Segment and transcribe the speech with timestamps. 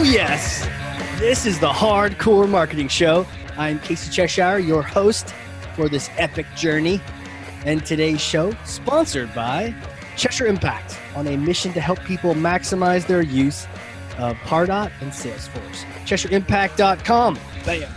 [0.00, 0.64] Oh, yes.
[1.18, 3.26] This is the Hard Corps Marketing Show.
[3.56, 5.34] I'm Casey Cheshire, your host
[5.74, 7.00] for this epic journey.
[7.64, 9.74] And today's show, sponsored by
[10.16, 13.66] Cheshire Impact, on a mission to help people maximize their use
[14.18, 15.84] of Pardot and Salesforce.
[16.06, 17.36] CheshireImpact.com.
[17.66, 17.90] Bam.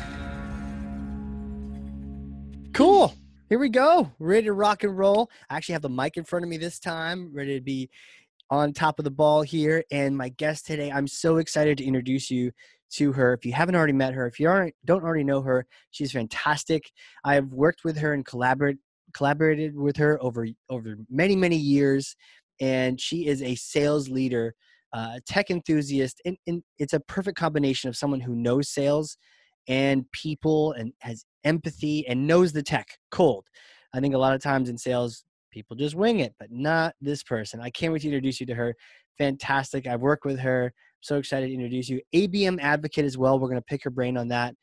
[2.74, 3.14] Cool.
[3.48, 4.12] Here we go.
[4.18, 5.30] Ready to rock and roll.
[5.52, 7.92] I actually have the mic in front of me this time, ready to be
[8.52, 9.84] on top of the ball here.
[9.92, 12.52] And my guest today, I'm so excited to introduce you
[12.92, 13.34] to her.
[13.34, 16.92] If you haven't already met her, if you aren't, don't already know her, she's fantastic.
[17.24, 18.78] I've worked with her and collaborate,
[19.14, 22.16] collaborated with her over over many many years,
[22.60, 24.54] and she is a sales leader,
[24.92, 29.18] uh, tech enthusiast, and, and it's a perfect combination of someone who knows sales
[29.68, 33.46] and people and has empathy and knows the tech cold.
[33.94, 37.24] I think a lot of times in sales, people just wing it, but not this
[37.24, 37.62] person.
[37.62, 38.76] I can't wait to introduce you to her.
[39.18, 39.86] Fantastic.
[39.86, 40.74] I've worked with her.
[41.02, 42.02] so excited to introduce you.
[42.14, 43.40] ABM advocate as well.
[43.40, 44.56] We're going to pick her brain on that.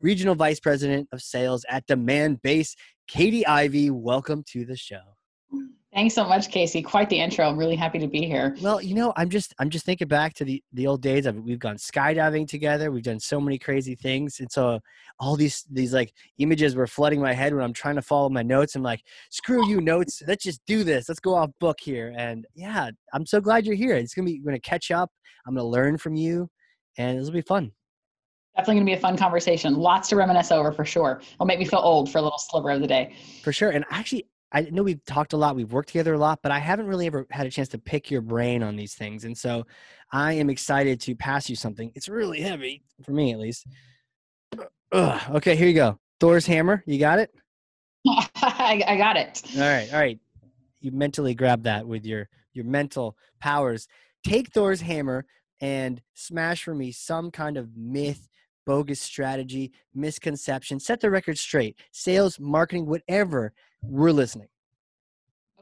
[0.00, 2.74] Regional Vice President of Sales at Demandbase,
[3.06, 3.90] Catie Ivey.
[3.90, 5.16] Welcome to the show.
[5.54, 5.68] Mm.
[5.94, 6.80] Thanks so much, Casey.
[6.80, 7.46] Quite the intro.
[7.46, 8.56] I'm really happy to be here.
[8.62, 11.26] Well, you know, I'm just I'm just thinking back to the the old days.
[11.26, 12.90] Of, we've gone skydiving together.
[12.90, 14.80] We've done so many crazy things, and so
[15.20, 18.42] all these these like images were flooding my head when I'm trying to follow my
[18.42, 18.74] notes.
[18.74, 20.22] I'm like, screw you notes.
[20.26, 21.10] Let's just do this.
[21.10, 22.14] Let's go off book here.
[22.16, 23.94] And yeah, I'm so glad you're here.
[23.94, 25.10] It's gonna be gonna catch up.
[25.46, 26.48] I'm gonna learn from you,
[26.96, 27.70] and this will be fun.
[28.56, 29.76] Definitely going to be a fun conversation.
[29.76, 31.22] Lots to reminisce over for sure.
[31.32, 33.14] It'll make me feel old for a little sliver of the day.
[33.42, 33.70] For sure.
[33.70, 36.58] And actually, I know we've talked a lot, we've worked together a lot, but I
[36.58, 39.24] haven't really ever had a chance to pick your brain on these things.
[39.24, 39.66] And so
[40.12, 41.90] I am excited to pass you something.
[41.94, 43.66] It's really heavy, for me at least.
[44.92, 45.20] Ugh.
[45.36, 45.98] Okay, here you go.
[46.20, 46.82] Thor's hammer.
[46.86, 47.30] You got it?
[48.06, 49.42] I, I got it.
[49.56, 50.18] All right, all right.
[50.80, 53.88] You mentally grab that with your your mental powers.
[54.26, 55.24] Take Thor's hammer
[55.60, 58.28] and smash for me some kind of myth,
[58.66, 60.78] bogus strategy, misconception.
[60.78, 61.78] Set the record straight.
[61.92, 64.48] Sales, marketing, whatever we're listening.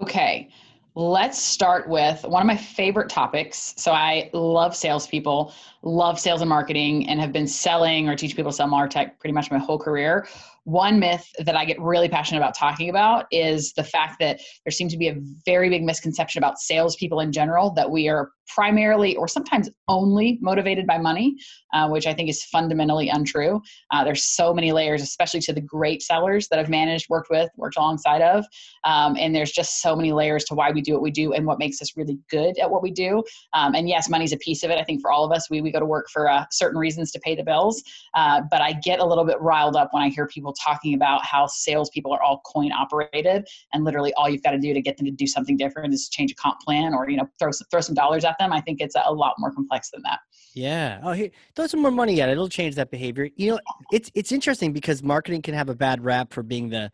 [0.02, 0.50] Okay.
[0.96, 3.74] Let's start with one of my favorite topics.
[3.76, 8.50] So I love salespeople, love sales and marketing, and have been selling or teach people
[8.50, 10.26] to sell Martech pretty much my whole career.
[10.64, 14.72] One myth that I get really passionate about talking about is the fact that there
[14.72, 15.16] seems to be a
[15.46, 20.86] very big misconception about salespeople in general that we are primarily or sometimes only motivated
[20.86, 21.36] by money,
[21.72, 23.60] uh, which I think is fundamentally untrue.
[23.92, 27.48] Uh, there's so many layers, especially to the great sellers that I've managed, worked with,
[27.56, 28.44] worked alongside of.
[28.84, 31.46] Um, and there's just so many layers to why we do what we do and
[31.46, 33.22] what makes us really good at what we do.
[33.52, 34.78] Um, and yes, money's a piece of it.
[34.78, 37.12] I think for all of us, we, we go to work for uh, certain reasons
[37.12, 37.82] to pay the bills.
[38.14, 41.24] Uh, but I get a little bit riled up when I hear people talking about
[41.24, 44.96] how salespeople are all coin operated and literally all you've got to do to get
[44.96, 47.66] them to do something different is change a comp plan or, you know, throw some,
[47.70, 48.52] throw some dollars at them.
[48.52, 50.20] I think it's a lot more complex than that.
[50.54, 51.00] Yeah.
[51.02, 52.32] Oh, here, throw some more money at it.
[52.32, 53.28] It'll change that behavior.
[53.36, 53.60] You know,
[53.92, 56.90] it's it's interesting because marketing can have a bad rap for being the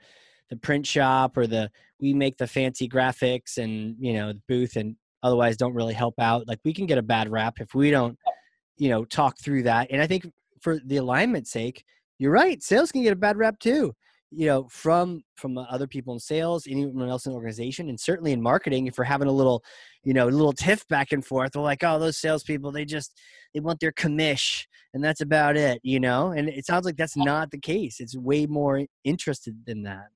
[0.50, 4.77] the print shop or the we make the fancy graphics and you know the booth
[4.77, 6.47] and otherwise don't really help out.
[6.47, 8.19] Like we can get a bad rap if we don't,
[8.77, 9.88] you know, talk through that.
[9.91, 10.27] And I think
[10.61, 11.84] for the alignment's sake,
[12.19, 12.62] you're right.
[12.62, 13.94] Sales can get a bad rap too
[14.31, 18.32] you know from from other people in sales anyone else in the organization and certainly
[18.32, 19.62] in marketing if we're having a little
[20.03, 23.19] you know a little tiff back and forth we're like oh those salespeople they just
[23.55, 27.16] they want their commish and that's about it you know and it sounds like that's
[27.16, 30.09] not the case it's way more interested than that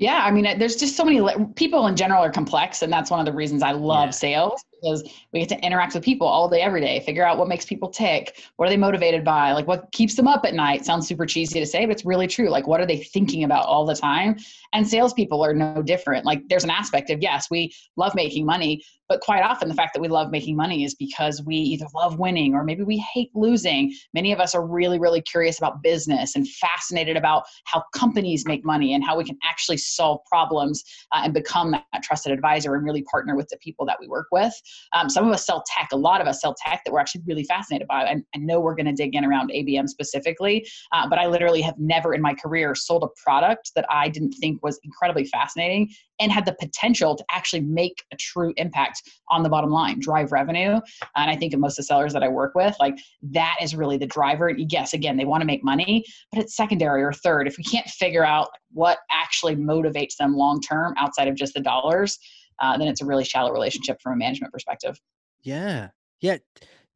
[0.00, 1.20] yeah, I mean, there's just so many
[1.56, 4.10] people in general are complex, and that's one of the reasons I love yeah.
[4.10, 5.02] sales because
[5.32, 7.88] we get to interact with people all day, every day, figure out what makes people
[7.88, 10.84] tick, what are they motivated by, like what keeps them up at night.
[10.84, 12.48] Sounds super cheesy to say, but it's really true.
[12.48, 14.36] Like, what are they thinking about all the time?
[14.72, 16.24] And salespeople are no different.
[16.24, 19.94] Like, there's an aspect of yes, we love making money, but quite often the fact
[19.94, 23.30] that we love making money is because we either love winning or maybe we hate
[23.34, 23.94] losing.
[24.12, 28.64] Many of us are really, really curious about business and fascinated about how companies make
[28.64, 32.84] money and how we can actually solve problems uh, and become that trusted advisor and
[32.84, 34.52] really partner with the people that we work with.
[34.94, 37.22] Um, some of us sell tech, a lot of us sell tech that we're actually
[37.26, 38.04] really fascinated by.
[38.04, 41.60] And I know we're going to dig in around ABM specifically, uh, but I literally
[41.62, 45.90] have never in my career sold a product that I didn't think was incredibly fascinating
[46.20, 50.32] and had the potential to actually make a true impact on the bottom line, drive
[50.32, 50.80] revenue.
[51.16, 52.98] And I think of most of the sellers that I work with, like
[53.30, 54.50] that is really the driver.
[54.50, 57.46] Yes, again, they want to make money, but it's secondary or third.
[57.46, 61.60] If we can't figure out what actually motivates them long term outside of just the
[61.60, 62.18] dollars,
[62.60, 65.00] uh, then it's a really shallow relationship from a management perspective.
[65.42, 65.88] Yeah,
[66.20, 66.38] yeah.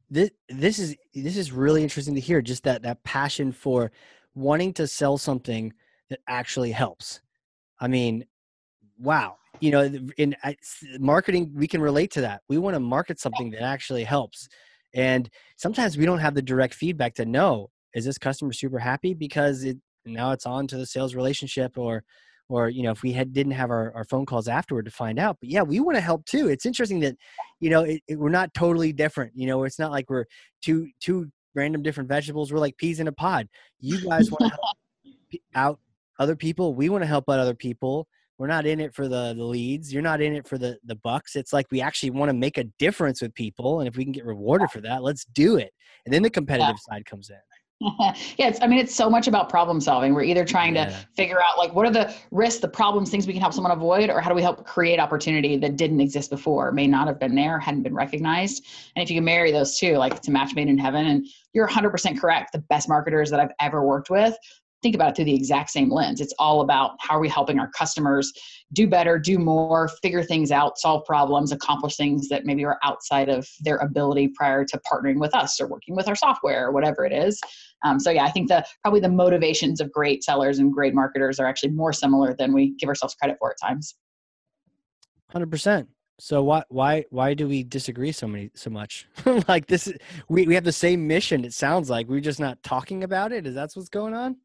[0.09, 2.41] This this is this is really interesting to hear.
[2.41, 3.91] Just that that passion for
[4.35, 5.73] wanting to sell something
[6.09, 7.21] that actually helps.
[7.79, 8.25] I mean,
[8.99, 10.35] wow you know in
[10.99, 14.47] marketing we can relate to that we want to market something that actually helps
[14.93, 19.13] And sometimes we don't have the direct feedback to know is this customer super happy
[19.13, 22.03] because it now it's on to the sales relationship or
[22.49, 25.19] or you know if we had didn't have our, our phone calls afterward to find
[25.19, 26.47] out but yeah we want to help too.
[26.49, 27.15] It's interesting that
[27.59, 30.25] you know it, it, we're not totally different you know it's not like we're
[30.61, 33.47] two two random different vegetables we're like peas in a pod.
[33.79, 35.79] You guys want to help out
[36.19, 38.07] other people we want to help out other people.
[38.39, 40.95] We're not in it for the, the leads you're not in it for the the
[40.95, 41.35] bucks.
[41.35, 44.11] It's like we actually want to make a difference with people and if we can
[44.11, 45.73] get rewarded for that let's do it.
[46.05, 46.95] And then the competitive yeah.
[46.95, 47.37] side comes in
[47.99, 50.13] yeah, it's, I mean, it's so much about problem solving.
[50.13, 50.85] We're either trying yeah.
[50.85, 53.71] to figure out like what are the risks, the problems, things we can help someone
[53.71, 57.19] avoid, or how do we help create opportunity that didn't exist before, may not have
[57.19, 58.65] been there, hadn't been recognized.
[58.95, 61.07] And if you can marry those two, like it's a match made in heaven.
[61.07, 62.53] And you're 100% correct.
[62.53, 64.35] The best marketers that I've ever worked with
[64.83, 66.21] think about it through the exact same lens.
[66.21, 68.31] It's all about how are we helping our customers
[68.73, 73.29] do better, do more, figure things out, solve problems, accomplish things that maybe are outside
[73.29, 77.05] of their ability prior to partnering with us or working with our software or whatever
[77.05, 77.39] it is.
[77.83, 81.39] Um, so yeah, I think the probably the motivations of great sellers and great marketers
[81.39, 83.95] are actually more similar than we give ourselves credit for at times.
[85.31, 85.89] Hundred percent.
[86.19, 89.07] So why why why do we disagree so many so much?
[89.47, 89.91] like this,
[90.29, 91.43] we we have the same mission.
[91.43, 93.47] It sounds like we're just not talking about it.
[93.47, 94.37] Is that what's going on?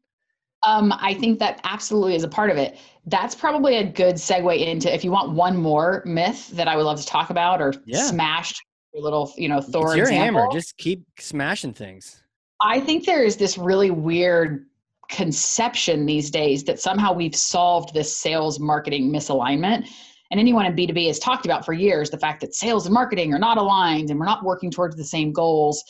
[0.63, 2.77] Um, I think that absolutely is a part of it.
[3.05, 6.83] That's probably a good segue into if you want one more myth that I would
[6.83, 8.03] love to talk about or yeah.
[8.03, 8.53] smash
[8.93, 9.87] your little, you know, Thor.
[9.87, 10.41] It's your example.
[10.41, 10.53] hammer.
[10.53, 12.21] Just keep smashing things.
[12.61, 14.65] I think there is this really weird
[15.09, 19.89] conception these days that somehow we've solved this sales marketing misalignment.
[20.31, 23.33] And anyone in B2B has talked about for years the fact that sales and marketing
[23.33, 25.83] are not aligned and we're not working towards the same goals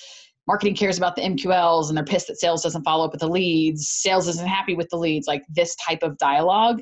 [0.50, 3.28] marketing cares about the MQLs and they're pissed that sales doesn't follow up with the
[3.28, 3.88] leads.
[3.88, 6.82] Sales isn't happy with the leads, like this type of dialogue.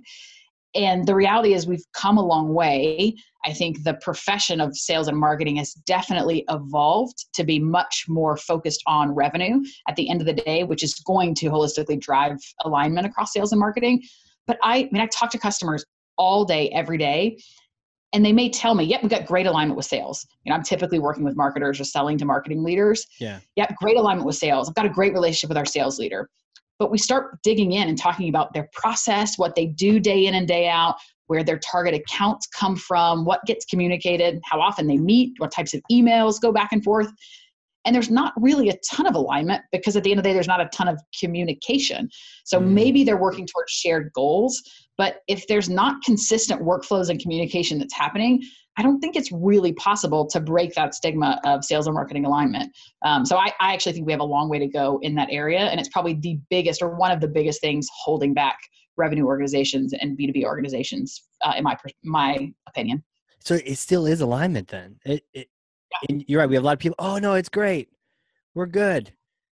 [0.73, 3.13] And the reality is, we've come a long way.
[3.43, 8.37] I think the profession of sales and marketing has definitely evolved to be much more
[8.37, 12.37] focused on revenue at the end of the day, which is going to holistically drive
[12.63, 14.01] alignment across sales and marketing.
[14.45, 15.83] But I, I mean, I talk to customers
[16.17, 17.37] all day, every day,
[18.17, 20.25] and they may tell me, yep, we've got great alignment with sales.
[20.43, 23.05] You know, I'm typically working with marketers or selling to marketing leaders.
[23.19, 23.37] Yeah.
[23.57, 24.67] Yep, great alignment with sales.
[24.67, 26.27] I've got a great relationship with our sales leader.
[26.79, 30.33] But we start digging in and talking about their process, what they do day in
[30.33, 30.95] and day out,
[31.27, 35.75] where their target accounts come from, what gets communicated, how often they meet, what types
[35.75, 37.11] of emails go back and forth.
[37.85, 40.33] And there's not really a ton of alignment because at the end of the day,
[40.33, 42.09] there's not a ton of communication.
[42.45, 42.67] So mm.
[42.67, 44.59] maybe they're working towards shared goals,
[44.97, 48.43] but if there's not consistent workflows and communication that's happening,
[48.77, 52.71] I don't think it's really possible to break that stigma of sales and marketing alignment.
[53.03, 55.29] Um, so I, I, actually think we have a long way to go in that
[55.31, 58.57] area, and it's probably the biggest or one of the biggest things holding back
[58.95, 63.03] revenue organizations and B two B organizations, uh, in my my opinion.
[63.39, 64.97] So it still is alignment then.
[65.05, 65.49] It, it
[66.09, 66.19] yeah.
[66.27, 66.49] you're right.
[66.49, 66.97] We have a lot of people.
[66.99, 67.89] Oh no, it's great.
[68.53, 69.11] We're good.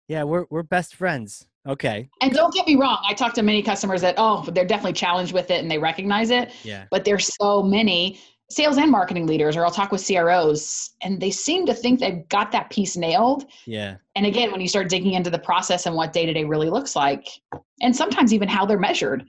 [0.08, 1.48] Yeah, we're we're best friends.
[1.68, 2.10] Okay.
[2.22, 5.34] And don't get me wrong, I talk to many customers that, oh, they're definitely challenged
[5.34, 6.52] with it and they recognize it.
[6.64, 6.86] Yeah.
[6.90, 8.20] But there's so many
[8.50, 12.28] sales and marketing leaders, or I'll talk with CROs, and they seem to think they've
[12.30, 13.46] got that piece nailed.
[13.66, 13.98] Yeah.
[14.16, 16.70] And again, when you start digging into the process and what day to day really
[16.70, 17.28] looks like,
[17.82, 19.26] and sometimes even how they're measured,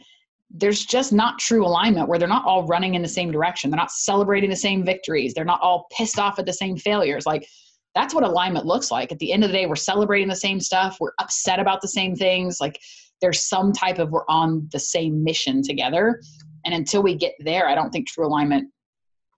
[0.50, 3.70] there's just not true alignment where they're not all running in the same direction.
[3.70, 5.34] They're not celebrating the same victories.
[5.34, 7.27] They're not all pissed off at the same failures.
[7.27, 7.46] Like
[7.95, 9.11] that's what alignment looks like.
[9.13, 11.89] At the end of the day, we're celebrating the same stuff, we're upset about the
[11.89, 12.61] same things.
[12.61, 12.79] Like
[13.21, 16.21] there's some type of we're on the same mission together.
[16.65, 18.71] And until we get there, I don't think true alignment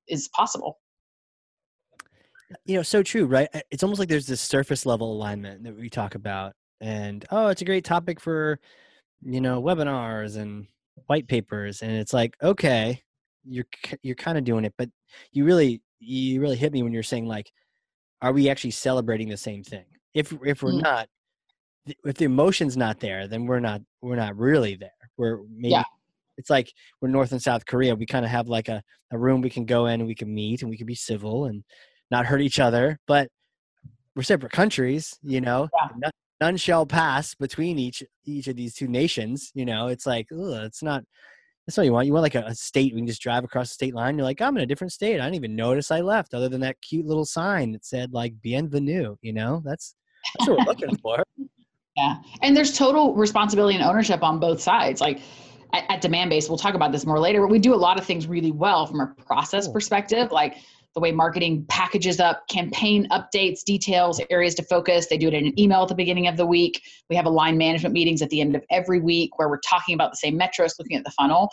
[0.09, 0.79] is possible.
[2.65, 3.49] You know, so true, right?
[3.71, 6.53] It's almost like there's this surface level alignment that we talk about.
[6.81, 8.59] And oh, it's a great topic for,
[9.23, 10.67] you know, webinars and
[11.07, 11.83] white papers.
[11.83, 13.03] And it's like, okay,
[13.45, 13.67] you're
[14.03, 14.89] you're kind of doing it, but
[15.33, 17.53] you really you really hit me when you're saying like
[18.23, 19.85] are we actually celebrating the same thing?
[20.15, 20.83] If if we're mm.
[20.83, 21.09] not,
[22.05, 24.91] if the emotion's not there, then we're not we're not really there.
[25.17, 25.85] We're maybe yeah.
[26.37, 27.95] it's like we're North and South Korea.
[27.95, 30.33] We kind of have like a, a room we can go in and we can
[30.33, 31.65] meet and we can be civil and
[32.11, 33.29] not hurt each other, but
[34.17, 35.69] we're separate countries, you know.
[35.75, 35.89] Yeah.
[35.97, 39.51] None, none shall pass between each each of these two nations.
[39.55, 41.05] You know, it's like ugh, it's not
[41.71, 42.07] that's what you want.
[42.07, 42.93] You want like a, a, state.
[42.93, 44.19] We can just drive across the state line.
[44.19, 45.21] You're like, I'm in a different state.
[45.21, 48.35] I didn't even notice I left, other than that cute little sign that said like
[48.43, 49.95] "Bienvenue." You know, that's
[50.37, 51.23] that's what we're looking for.
[51.97, 55.01] Yeah, and there's total responsibility and ownership on both sides.
[55.01, 55.21] Like
[55.73, 57.41] at, at Demandbase, we'll talk about this more later.
[57.41, 59.75] But we do a lot of things really well from a process cool.
[59.75, 60.57] perspective, like
[60.95, 65.07] the way marketing packages up campaign updates, details, areas to focus.
[65.07, 66.83] They do it in an email at the beginning of the week.
[67.09, 70.11] We have aligned management meetings at the end of every week where we're talking about
[70.11, 71.49] the same metrics, looking at the funnel.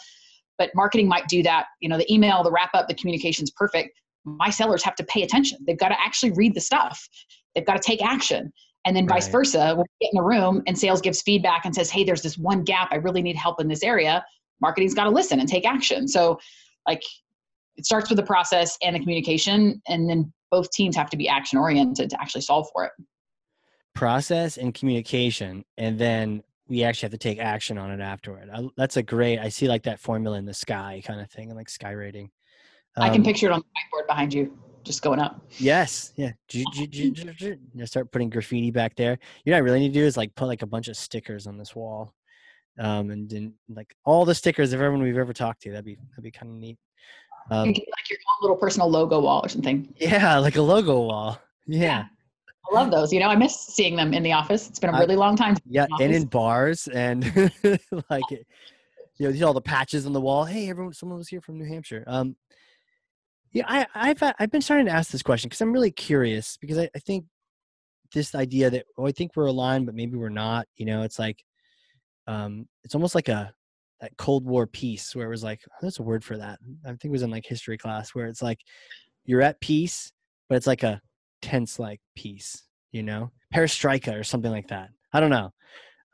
[0.57, 1.67] But marketing might do that.
[1.81, 3.99] You know, the email, the wrap up, the communication's perfect.
[4.25, 5.59] My sellers have to pay attention.
[5.65, 7.07] They've got to actually read the stuff.
[7.57, 8.51] they've got to take action.
[8.85, 11.75] And then vice versa, when we get in a room and sales gives feedback and
[11.75, 12.87] says, hey, there's this one gap.
[12.91, 14.23] I really need help in this area.
[14.61, 16.07] Marketing's got to listen and take action.
[16.07, 16.39] So,
[16.87, 17.01] like,
[17.77, 21.27] it starts with the process and the communication, and then both teams have to be
[21.29, 22.91] action oriented to actually solve for it.
[23.95, 28.49] process and communication and then we actually have to take action on it afterward.
[28.53, 31.53] I, that's a great i see like that formula in the sky kind of thing
[31.55, 32.29] like sky rating.
[32.97, 35.41] I can Um, picture it on the whiteboard behind you, just going up.
[35.59, 36.31] yes yeah.
[36.53, 39.17] You start putting graffiti back there.
[39.45, 40.95] You know what i really need to do is like put like a bunch of
[40.97, 42.13] stickers on this wall
[42.79, 45.71] um and then like all the stickers of everyone we've ever talked to.
[45.71, 46.77] That'd be that'd be kind of neat
[47.49, 49.93] um like your own little personal logo wall or something.
[49.97, 52.05] yeah like a logo wall yeah
[52.69, 53.13] I love those.
[53.13, 54.67] You know, I miss seeing them in the office.
[54.67, 55.55] It's been a really long time.
[55.65, 57.23] Yeah, in and in bars and
[58.09, 58.29] like
[59.17, 60.45] you know, these all the patches on the wall.
[60.45, 62.03] Hey, everyone, someone was here from New Hampshire.
[62.07, 62.35] Um,
[63.51, 66.57] yeah, I, I've uh, I've been starting to ask this question because I'm really curious
[66.59, 67.25] because I, I think
[68.13, 70.67] this idea that oh, I think we're aligned, but maybe we're not.
[70.75, 71.43] You know, it's like,
[72.27, 73.53] um, it's almost like a
[74.01, 76.59] that Cold War peace where it was like, there's a word for that.
[76.85, 78.59] I think it was in like history class where it's like
[79.25, 80.11] you're at peace,
[80.49, 81.01] but it's like a
[81.41, 82.63] tense like peace.
[82.91, 84.89] You know, perestroika or something like that.
[85.13, 85.51] I don't know.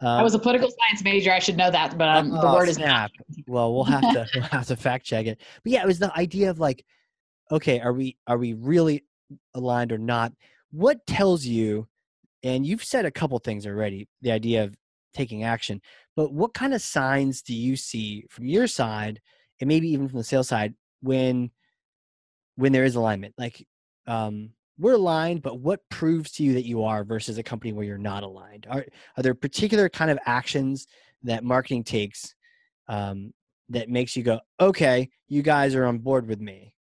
[0.01, 1.31] Uh, I was a political science major.
[1.31, 3.11] I should know that, but um, the oh, word is snap.
[3.47, 5.39] Well, we'll have to we'll have to fact check it.
[5.63, 6.83] But yeah, it was the idea of like,
[7.51, 9.03] okay, are we are we really
[9.53, 10.33] aligned or not?
[10.71, 11.87] What tells you?
[12.43, 14.09] And you've said a couple things already.
[14.21, 14.75] The idea of
[15.13, 15.81] taking action,
[16.15, 19.21] but what kind of signs do you see from your side,
[19.59, 21.51] and maybe even from the sales side, when
[22.55, 23.33] when there is alignment?
[23.37, 23.65] Like,
[24.07, 27.85] um, we're aligned, but what proves to you that you are versus a company where
[27.85, 28.67] you're not aligned?
[28.69, 28.85] Are
[29.17, 30.87] are there particular kind of actions
[31.23, 32.35] that marketing takes
[32.87, 33.33] um,
[33.69, 36.75] that makes you go, okay, you guys are on board with me?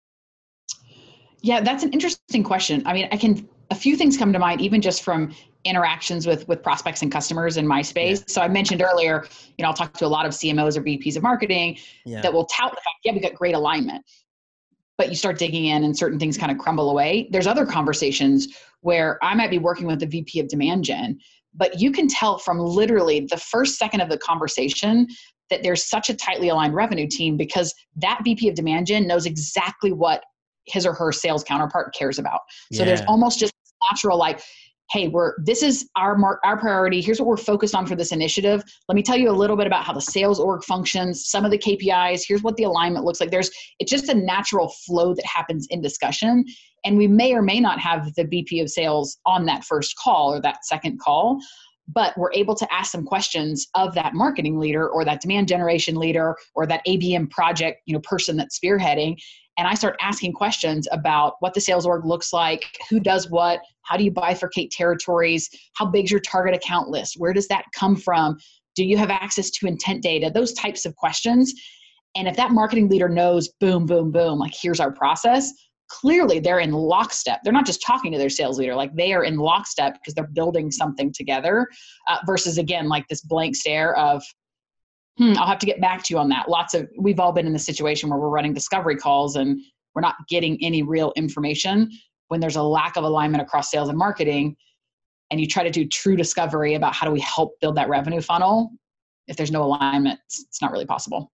[1.41, 2.83] Yeah, that's an interesting question.
[2.85, 5.33] I mean, I can a few things come to mind, even just from
[5.65, 8.23] interactions with with prospects and customers in my space.
[8.27, 9.25] So I mentioned earlier,
[9.57, 12.21] you know, I'll talk to a lot of CMOs or VPs of marketing Yeah.
[12.21, 14.03] that will tout the fact, yeah, we got great alignment.
[14.97, 17.29] But you start digging in and certain things kind of crumble away.
[17.31, 18.47] There's other conversations
[18.81, 21.17] where I might be working with the VP of demand gen,
[21.53, 25.07] but you can tell from literally the first second of the conversation
[25.49, 29.25] that there's such a tightly aligned revenue team because that VP of demand gen knows
[29.25, 30.23] exactly what
[30.65, 32.39] his or her sales counterpart cares about.
[32.71, 33.53] So there's almost just
[33.91, 34.41] natural like,
[34.91, 37.01] hey, we're this is our our priority.
[37.01, 38.63] Here's what we're focused on for this initiative.
[38.87, 41.51] Let me tell you a little bit about how the sales org functions, some of
[41.51, 42.23] the KPIs.
[42.27, 43.31] Here's what the alignment looks like.
[43.31, 46.45] There's it's just a natural flow that happens in discussion,
[46.85, 50.33] and we may or may not have the VP of sales on that first call
[50.33, 51.39] or that second call.
[51.87, 55.95] But we're able to ask some questions of that marketing leader or that demand generation
[55.95, 59.17] leader or that ABM project, you know, person that's spearheading,
[59.57, 63.59] and I start asking questions about what the sales org looks like, who does what,
[63.83, 67.95] how do you bifurcate territories, how big's your target account list, where does that come
[67.95, 68.37] from,
[68.75, 71.53] do you have access to intent data, those types of questions.
[72.15, 75.51] And if that marketing leader knows, boom, boom, boom, like here's our process,
[75.93, 77.39] clearly they're in lockstep.
[77.43, 80.27] They're not just talking to their sales leader, like they are in lockstep because they're
[80.33, 81.67] building something together
[82.07, 84.23] uh, versus, again, like this blank stare of,
[85.17, 86.49] hmm, I'll have to get back to you on that.
[86.49, 89.59] Lots of, we've all been in the situation where we're running discovery calls and
[89.93, 91.91] we're not getting any real information
[92.29, 94.55] when there's a lack of alignment across sales and marketing.
[95.29, 98.21] And you try to do true discovery about how do we help build that revenue
[98.21, 98.71] funnel.
[99.27, 101.31] If there's no alignment, it's, it's not really possible.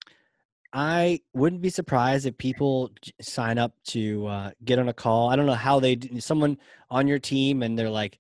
[0.72, 5.30] I wouldn't be surprised if people sign up to uh, get on a call.
[5.30, 6.58] I don't know how they someone
[6.92, 8.20] on your team and they're like,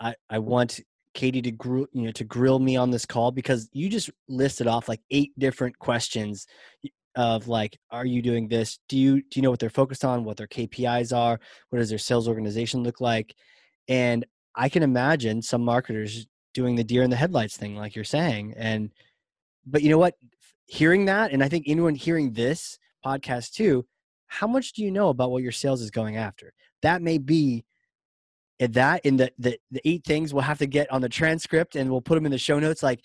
[0.00, 0.80] I, I want
[1.12, 4.66] Catie to grill, you know, to grill me on this call because you just listed
[4.66, 6.46] off like eight different questions
[7.16, 8.78] of like, are you doing this?
[8.88, 10.24] Do you do you know what they're focused on?
[10.24, 11.38] What their KPIs are?
[11.68, 13.34] What does their sales organization look like?
[13.88, 14.24] And
[14.54, 18.54] I can imagine some marketers doing the deer in the headlights thing, like you're saying.
[18.56, 18.90] And
[19.66, 20.14] but you know what?
[20.66, 23.86] Hearing that, and I think anyone hearing this podcast too,
[24.26, 26.52] how much do you know about what your sales is going after?
[26.82, 27.64] That may be
[28.58, 31.76] in that in the, the the eight things we'll have to get on the transcript
[31.76, 33.04] and we'll put them in the show notes like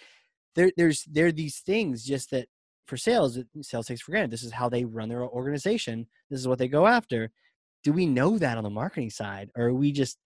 [0.56, 2.48] there there's there are these things just that
[2.86, 4.32] for sales sales takes for granted.
[4.32, 6.08] This is how they run their organization.
[6.30, 7.32] This is what they go after.
[7.84, 10.18] Do we know that on the marketing side or are we just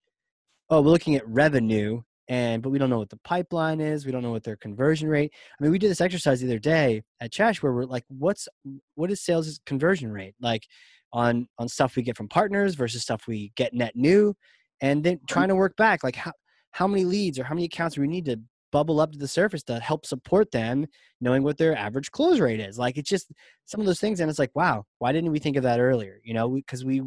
[0.69, 4.11] oh we're looking at revenue and but we don't know what the pipeline is we
[4.11, 5.31] don't know what their conversion rate.
[5.59, 8.47] I mean we did this exercise the other day at chash where we're like what's
[8.95, 10.35] what is sales conversion rate?
[10.39, 10.63] Like
[11.11, 14.35] on on stuff we get from partners versus stuff we get net new
[14.81, 16.31] and then trying to work back like how
[16.71, 18.39] how many leads or how many accounts do we need to
[18.71, 20.87] bubble up to the surface to help support them
[21.21, 22.79] knowing what their average close rate is?
[22.79, 23.31] Like it's just
[23.65, 26.19] some of those things and it's like wow why didn't we think of that earlier?
[26.23, 27.01] You know because we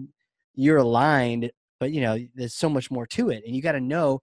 [0.55, 3.81] you're aligned but you know there's so much more to it and you got to
[3.81, 4.21] know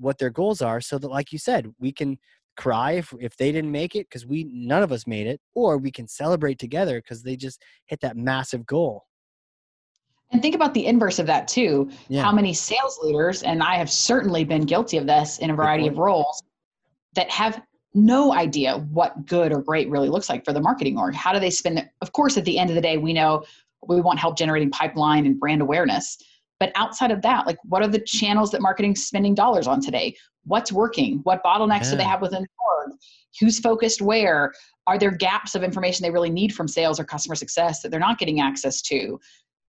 [0.00, 2.18] what their goals are so that like you said we can
[2.56, 5.78] cry if, if they didn't make it because we none of us made it or
[5.78, 9.04] we can celebrate together because they just hit that massive goal.
[10.32, 12.22] And think about the inverse of that too yeah.
[12.22, 15.88] how many sales leaders and i have certainly been guilty of this in a variety
[15.88, 16.42] of roles
[17.14, 17.60] that have
[17.94, 21.12] no idea what good or great really looks like for the marketing org.
[21.14, 23.44] How do they spend it of course at the end of the day we know
[23.86, 26.18] we want help generating pipeline and brand awareness
[26.60, 30.14] but outside of that, like what are the channels that marketing's spending dollars on today?
[30.44, 31.20] What's working?
[31.24, 31.90] What bottlenecks yeah.
[31.92, 32.48] do they have within the
[32.86, 32.92] org?
[33.40, 34.52] Who's focused where?
[34.86, 37.98] Are there gaps of information they really need from sales or customer success that they're
[37.98, 39.18] not getting access to?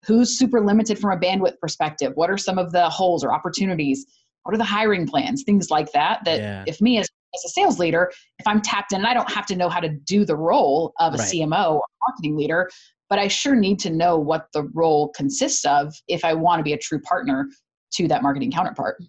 [0.06, 2.14] Who's super limited from a bandwidth perspective?
[2.16, 4.06] What are some of the holes or opportunities?
[4.44, 5.44] What are the hiring plans?
[5.44, 6.24] Things like that.
[6.26, 6.64] That yeah.
[6.66, 9.46] if me as as a sales leader, if I'm tapped in and I don't have
[9.48, 11.28] to know how to do the role of a right.
[11.28, 12.70] CMO or marketing leader,
[13.10, 16.64] but I sure need to know what the role consists of if I want to
[16.64, 17.48] be a true partner
[17.94, 19.02] to that marketing counterpart.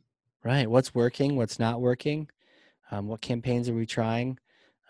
[0.42, 0.69] Right.
[0.69, 1.37] What's working?
[1.37, 2.28] What's not working?
[2.90, 4.38] Um, what campaigns are we trying?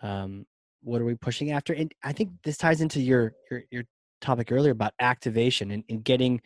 [0.01, 0.45] Um,
[0.81, 1.73] what are we pushing after?
[1.73, 3.83] And I think this ties into your your, your
[4.21, 6.41] topic earlier about activation and, and getting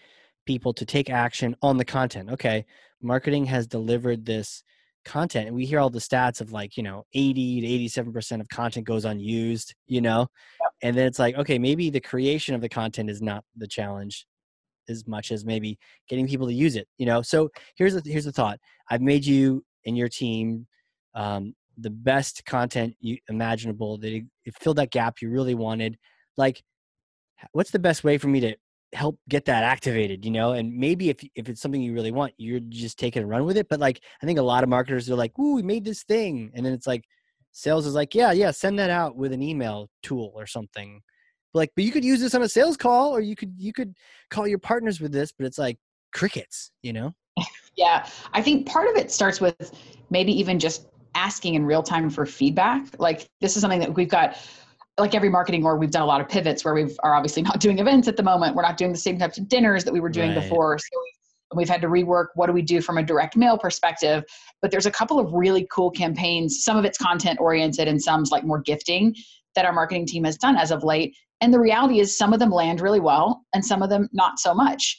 [0.46, 2.32] people to take action on the content.
[2.32, 2.66] Okay,
[3.02, 4.64] marketing has delivered this
[5.06, 8.42] content and we hear all the stats of like you know 80 to 87 percent
[8.42, 10.28] of content goes unused you know?
[10.82, 14.26] And then it's like okay maybe the creation of the content is not the challenge
[14.88, 17.22] as much as maybe getting people to use it you know?
[17.22, 18.60] So here's the here's the thought.
[18.90, 20.68] I've made you and your team
[21.14, 25.98] um, the best content you imaginable that it, it filled that gap you really wanted.
[26.38, 26.64] Like
[27.52, 28.56] what's the best way for me to
[28.96, 30.54] help get that activated, you know?
[30.54, 33.58] And maybe if if it's something you really want, you're just taking a run with
[33.58, 33.68] it.
[33.70, 36.52] But like I think a lot of marketers are like, "Ooh, we made this thing,"
[36.54, 37.04] and then it's like
[37.52, 41.02] sales is like, "Yeah, yeah, send that out with an email tool or something."
[41.54, 43.74] But like, but you could use this on a sales call, or you could you
[43.74, 43.96] could
[44.30, 45.32] call your partners with this.
[45.32, 45.78] But it's like
[46.14, 47.14] crickets, you know?
[47.76, 49.74] Yeah, I think part of it starts with
[50.10, 52.88] maybe even just asking in real time for feedback.
[53.00, 54.38] Like this is something that we've got
[54.98, 57.60] like every marketing org, we've done a lot of pivots where we are obviously not
[57.60, 58.56] doing events at the moment.
[58.56, 60.42] We're not doing the same types of dinners that we were doing right.
[60.42, 60.80] before.
[60.80, 64.24] So we've, we've had to rework what do we do from a direct mail perspective.
[64.62, 66.64] But there's a couple of really cool campaigns.
[66.64, 69.14] Some of it's content oriented and some's like more gifting
[69.56, 71.16] that our marketing team has done as of late.
[71.42, 74.40] And the reality is some of them land really well and some of them not
[74.40, 74.98] so much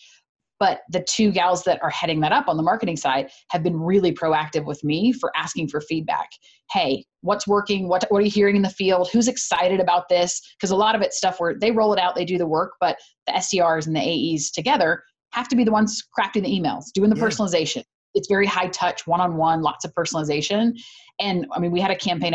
[0.59, 3.79] but the two gals that are heading that up on the marketing side have been
[3.79, 6.29] really proactive with me for asking for feedback.
[6.71, 7.89] Hey what's working?
[7.89, 9.11] What, what are you hearing in the field?
[9.13, 10.41] Who's excited about this?
[10.57, 12.75] Because a lot of it's stuff where they roll it out they do the work
[12.81, 16.85] but the sdrs and the aes together have to be the ones crafting the emails
[16.95, 17.23] doing the yeah.
[17.23, 17.83] personalization.
[18.15, 20.73] It's very high touch one-on-one lots of personalization.
[21.19, 22.33] And i mean we had a campaign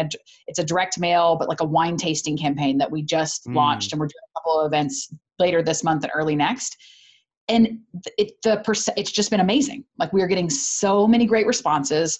[0.48, 3.56] it's a direct mail but like a wine tasting campaign that we just mm.
[3.56, 6.78] launched and we're doing a couple of events later this month and early next
[7.48, 7.80] and
[8.18, 9.84] it the percent it's just been amazing.
[9.98, 12.20] Like we are getting so many great responses.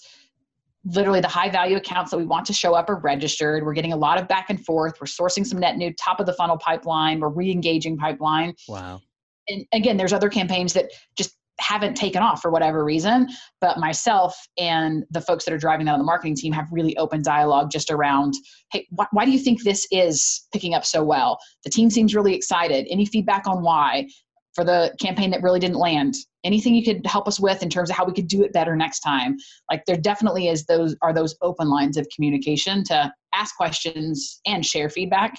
[0.84, 3.64] Literally the high value accounts that we want to show up are registered.
[3.64, 4.94] We're getting a lot of back and forth.
[5.00, 7.20] We're sourcing some net new top of the funnel pipeline.
[7.20, 8.54] We're re-engaging pipeline.
[8.68, 9.00] Wow.
[9.48, 13.28] And again there's other campaigns that just haven't taken off for whatever reason
[13.60, 16.96] but myself and the folks that are driving that on the marketing team have really
[16.96, 18.34] open dialogue just around
[18.72, 21.38] hey wh- why do you think this is picking up so well?
[21.62, 22.88] The team seems really excited.
[22.90, 24.08] Any feedback on why
[24.54, 26.14] for the campaign that really didn't land.
[26.44, 28.76] Anything you could help us with in terms of how we could do it better
[28.76, 29.36] next time.
[29.70, 34.64] Like there definitely is those are those open lines of communication to ask questions and
[34.64, 35.38] share feedback.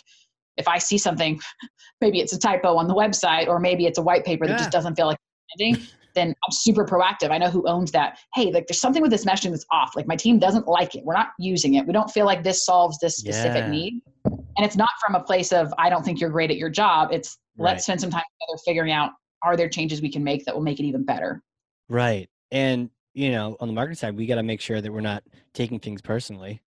[0.56, 1.40] If i see something
[2.02, 4.58] maybe it's a typo on the website or maybe it's a white paper that yeah.
[4.58, 5.18] just doesn't feel like
[5.60, 5.84] ending
[6.16, 7.32] then i'm super proactive.
[7.32, 8.20] I know who owns that.
[8.34, 9.96] Hey like there's something with this messaging that's off.
[9.96, 11.04] Like my team doesn't like it.
[11.04, 11.86] We're not using it.
[11.86, 13.70] We don't feel like this solves this specific yeah.
[13.70, 14.02] need.
[14.26, 17.10] And it's not from a place of i don't think you're great at your job.
[17.12, 17.72] It's right.
[17.72, 19.12] let's spend some time together figuring out
[19.44, 21.42] are there changes we can make that will make it even better?
[21.90, 22.30] Right.
[22.52, 25.24] And you know on the marketing side we got to make sure that we're not
[25.54, 26.62] taking things personally.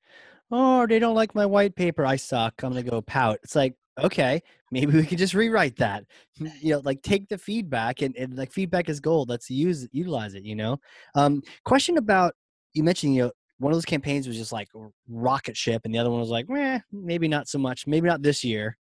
[0.51, 2.07] Oh they don't like my white paper.
[2.07, 2.63] I suck.
[2.63, 3.39] I'm gonna go pout.
[3.43, 6.05] It's like okay maybe we could just rewrite that.
[6.39, 10.35] You know like take the feedback and, and like feedback is gold let's use utilize
[10.35, 10.79] it you know?
[11.15, 12.35] Um question about
[12.75, 14.69] you mentioned you know one of those campaigns was just like
[15.09, 18.23] rocket ship and the other one was like eh, maybe not so much maybe not
[18.23, 18.77] this year.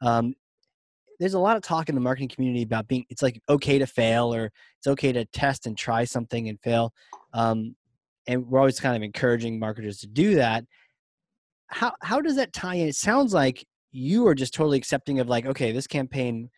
[0.00, 0.34] Um
[1.20, 3.86] there's a lot of talk in the marketing community about being it's like okay to
[3.86, 6.92] fail or it's okay to test and try something and fail
[7.32, 7.74] um,
[8.26, 10.64] and we're always kind of encouraging marketers to do that.
[11.68, 12.88] How how does that tie in?
[12.88, 16.50] It sounds like you are just totally accepting of like okay this campaign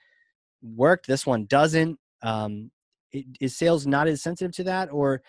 [0.62, 2.70] worked this one doesn't um,
[3.40, 4.92] is sales not as sensitive to that?
[4.92, 5.22] Or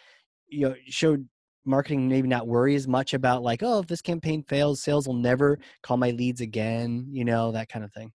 [0.48, 1.28] you know showed
[1.64, 5.14] marketing maybe not worry as much about like oh if this campaign fails sales will
[5.14, 8.12] never call my leads again you know that kind of thing?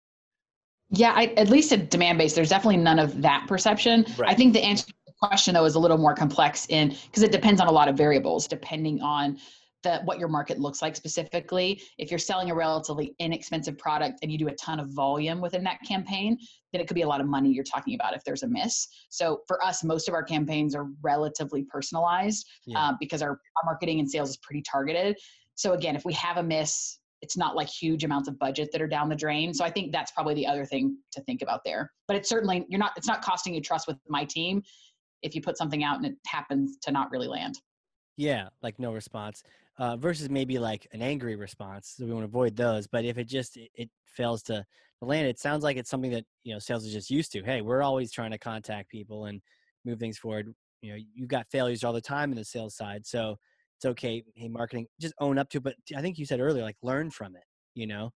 [0.91, 4.07] Yeah I, at least at Demandbase there's definitely none of that perception.
[4.17, 4.31] Right.
[4.31, 7.61] i think the answer question though is a little more complex in because it depends
[7.61, 9.39] on a lot of variables depending on
[9.85, 11.81] the, what your market looks like specifically.
[11.99, 15.63] If you're selling a relatively inexpensive product and you do a ton of volume within
[15.65, 16.37] that campaign,
[16.73, 18.89] then it could be a lot of money you're talking about if there's a miss.
[19.11, 22.79] So for us, most of our campaigns are relatively personalized yeah.
[22.81, 25.17] uh, because our, our marketing and sales is pretty targeted.
[25.55, 28.83] So again, if we have a miss, it's not like huge amounts of budget that
[28.83, 29.55] are down the drain.
[29.55, 31.91] So I think that's probably the other thing to think about there.
[32.09, 34.63] But it's certainly you're not it's not costing you trust with my team
[35.23, 37.61] if you put something out and it happens to not really land.
[38.17, 39.43] Yeah, like no response.
[39.77, 41.95] Uh, versus maybe like an angry response.
[41.97, 42.87] So we want to avoid those.
[42.87, 44.65] But if it just it, it fails to
[45.01, 47.43] land, it sounds like it's something that you know sales is just used to.
[47.43, 49.41] Hey, we're always trying to contact people and
[49.85, 50.53] move things forward.
[50.81, 53.37] You know, you've got failures all the time in the sales side, so
[53.77, 54.23] it's okay.
[54.35, 55.59] Hey, marketing, just own up to.
[55.59, 55.65] it.
[55.65, 57.45] But I think you said earlier, like learn from it.
[57.75, 58.13] You know,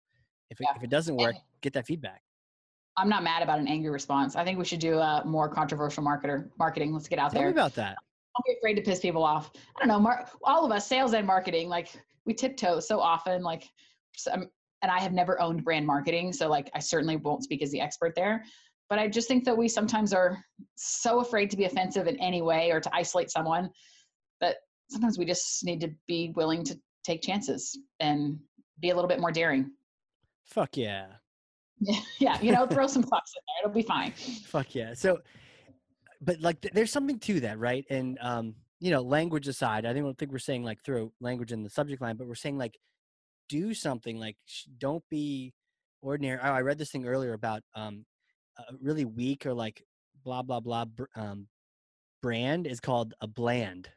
[0.50, 0.76] if it, yeah.
[0.76, 2.22] if it doesn't work, get that feedback.
[2.96, 4.34] I'm not mad about an angry response.
[4.34, 6.92] I think we should do a more controversial marketer marketing.
[6.92, 7.50] Let's get out Tell there.
[7.50, 7.96] about that.
[8.38, 9.50] Don't be afraid to piss people off.
[9.76, 9.98] I don't know.
[9.98, 11.88] Mar- all of us, sales and marketing, like
[12.24, 13.42] we tiptoe so often.
[13.42, 13.64] Like,
[14.16, 14.48] some, um,
[14.82, 17.80] and I have never owned brand marketing, so like I certainly won't speak as the
[17.80, 18.44] expert there.
[18.88, 20.38] But I just think that we sometimes are
[20.76, 23.70] so afraid to be offensive in any way or to isolate someone
[24.40, 24.56] that
[24.88, 28.38] sometimes we just need to be willing to take chances and
[28.80, 29.72] be a little bit more daring.
[30.44, 31.06] Fuck yeah.
[32.18, 33.64] yeah, you know, throw some fucks in there.
[33.64, 34.12] It'll be fine.
[34.46, 34.94] Fuck yeah.
[34.94, 35.18] So,
[36.20, 37.84] but like, there's something to that, right?
[37.90, 41.62] And um, you know, language aside, I don't think we're saying like throw language in
[41.62, 42.78] the subject line, but we're saying like,
[43.48, 44.18] do something.
[44.18, 44.36] Like,
[44.78, 45.54] don't be
[46.02, 46.38] ordinary.
[46.42, 48.04] Oh, I read this thing earlier about um,
[48.58, 49.82] a really weak or like
[50.24, 50.84] blah blah blah
[51.16, 51.48] um,
[52.22, 53.88] brand is called a bland.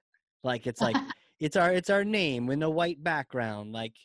[0.43, 0.95] Like it's like
[1.39, 3.73] it's our it's our name with a white background.
[3.73, 3.95] Like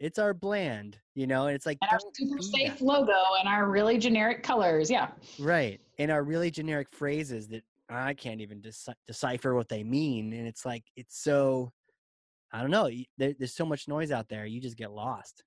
[0.00, 2.84] it's our bland, you know, and it's like and our super safe that.
[2.84, 4.90] logo and our really generic colors.
[4.90, 5.10] Yeah.
[5.38, 5.78] Right.
[5.98, 8.62] And our really generic phrases that I can't even
[9.06, 10.32] decipher what they mean.
[10.32, 11.70] And it's like, it's so,
[12.52, 12.88] I don't know.
[13.18, 14.46] There, there's so much noise out there.
[14.46, 15.44] You just get lost.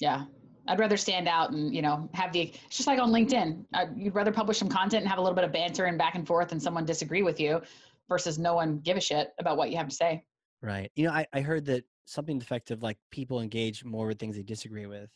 [0.00, 0.24] Yeah.
[0.66, 3.64] I'd rather stand out and, you know, have the, it's just like on LinkedIn.
[3.72, 6.16] Uh, you'd rather publish some content and have a little bit of banter and back
[6.16, 7.60] and forth and someone disagree with you
[8.08, 10.24] versus no one give a shit about what you have to say.
[10.60, 10.90] Right.
[10.96, 14.42] You know, I, I heard that something effective like people engage more with things they
[14.42, 15.08] disagree with.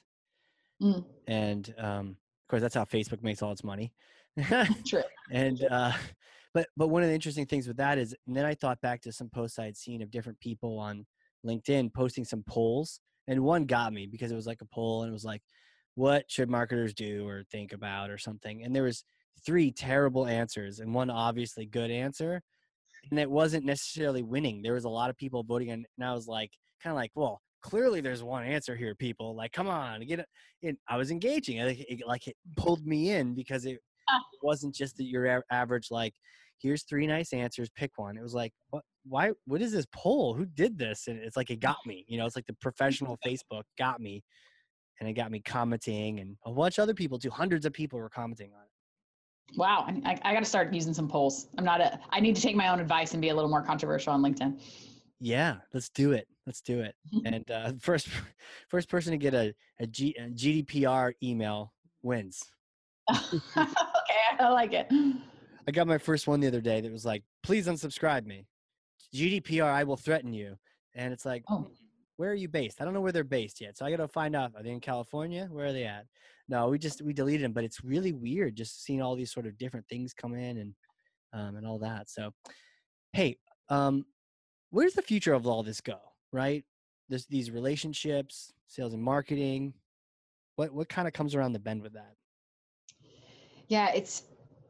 [0.80, 1.04] Mm.
[1.26, 3.92] And um, of course, that's how Facebook makes all its money.
[4.86, 5.02] True.
[5.30, 5.92] and uh,
[6.54, 9.02] but but one of the interesting things with that is, and then I thought back
[9.02, 11.04] to some posts I had seen of different people on
[11.44, 15.10] LinkedIn posting some polls, and one got me because it was like a poll, and
[15.10, 15.42] it was like,
[15.96, 19.04] what should marketers do or think about or something, and there was
[19.44, 22.40] three terrible answers and one obviously good answer
[23.10, 24.62] and it wasn't necessarily winning.
[24.62, 26.50] There was a lot of people voting, and, and I was like,
[26.82, 29.34] kind of like, well, clearly there's one answer here, people.
[29.34, 30.26] Like, come on, get it.
[30.62, 31.60] And I was engaging.
[31.60, 33.78] I it, like it pulled me in because it,
[34.10, 34.16] ah.
[34.16, 36.14] it wasn't just that your average like,
[36.60, 38.16] here's three nice answers, pick one.
[38.16, 38.82] It was like, what?
[39.06, 39.32] Why?
[39.46, 40.32] What is this poll?
[40.34, 41.08] Who did this?
[41.08, 42.04] And it's like it got me.
[42.08, 44.22] You know, it's like the professional Facebook got me,
[44.98, 47.30] and it got me commenting, and a bunch of other people too.
[47.30, 49.58] Hundreds of people were commenting on it.
[49.58, 51.48] Wow, I, I got to start using some polls.
[51.58, 51.98] I'm not a.
[52.10, 54.58] I need to take my own advice and be a little more controversial on LinkedIn.
[55.24, 56.28] Yeah, let's do it.
[56.46, 56.94] Let's do it.
[57.24, 58.08] and uh, first,
[58.68, 62.42] first person to get a a, G, a GDPR email wins.
[63.10, 63.66] okay,
[64.38, 64.86] I like it.
[65.66, 68.46] I got my first one the other day that was like, "Please unsubscribe me."
[69.14, 70.56] GDPR, I will threaten you.
[70.94, 71.68] And it's like, oh.
[72.16, 72.80] where are you based?
[72.80, 73.76] I don't know where they're based yet.
[73.76, 74.52] So I got to find out.
[74.56, 75.48] Are they in California?
[75.50, 76.06] Where are they at?
[76.48, 79.46] no, we just we deleted them, but it's really weird just seeing all these sort
[79.46, 80.74] of different things come in and
[81.32, 82.10] um, and all that.
[82.10, 82.30] So,
[83.12, 83.38] hey,
[83.70, 84.04] um,
[84.74, 85.98] where's the future of all this go?
[86.32, 86.64] Right,
[87.08, 89.74] this these relationships, sales and marketing.
[90.56, 92.14] What what kind of comes around the bend with that?
[93.68, 94.24] Yeah, it's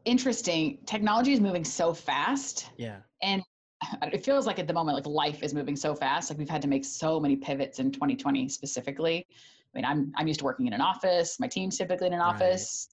[0.05, 0.79] interesting.
[0.87, 2.71] Technology is moving so fast.
[2.77, 3.43] Yeah, and
[4.13, 6.63] it feels like at the moment like life is moving so fast like we've had
[6.63, 9.27] to make so many pivots in 2020 specifically
[9.75, 11.39] I mean, I'm I'm used to working in an office.
[11.41, 12.89] My team's typically in an office.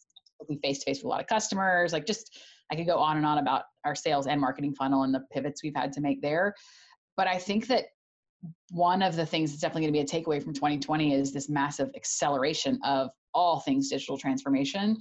[0.50, 1.93] We face to face with a lot of customers.
[1.93, 2.39] Like just
[2.71, 5.62] I could go on and on about our sales and marketing funnel and the pivots
[5.62, 6.56] we've had to make there.
[7.17, 7.86] But I think that
[8.71, 11.50] one of the things that's definitely going to be a takeaway from 2020 is this
[11.50, 14.97] massive acceleration of all things digital transformation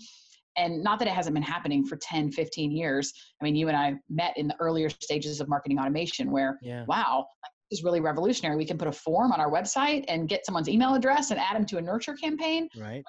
[0.57, 3.77] and not that it hasn't been happening for 10 15 years i mean you and
[3.77, 6.85] i met in the earlier stages of marketing automation where yeah.
[6.87, 7.27] wow
[7.71, 8.57] is really revolutionary.
[8.57, 11.57] We can put a form on our website and get someone's email address and add
[11.57, 12.69] them to a nurture campaign.
[12.77, 13.05] Right.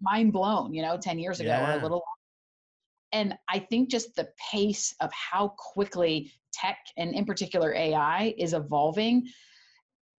[0.00, 1.74] Mind blown, you know, 10 years ago yeah.
[1.74, 2.02] or a little.
[3.12, 8.54] And I think just the pace of how quickly tech and in particular AI is
[8.54, 9.26] evolving.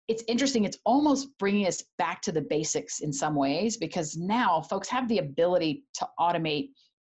[0.08, 0.66] It's interesting.
[0.66, 5.08] It's almost bringing us back to the basics in some ways because now folks have
[5.08, 6.70] the ability to automate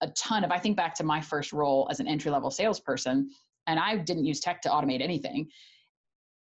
[0.04, 3.30] a ton of i think back to my first role as an entry level salesperson
[3.68, 5.48] and i didn't use tech to automate anything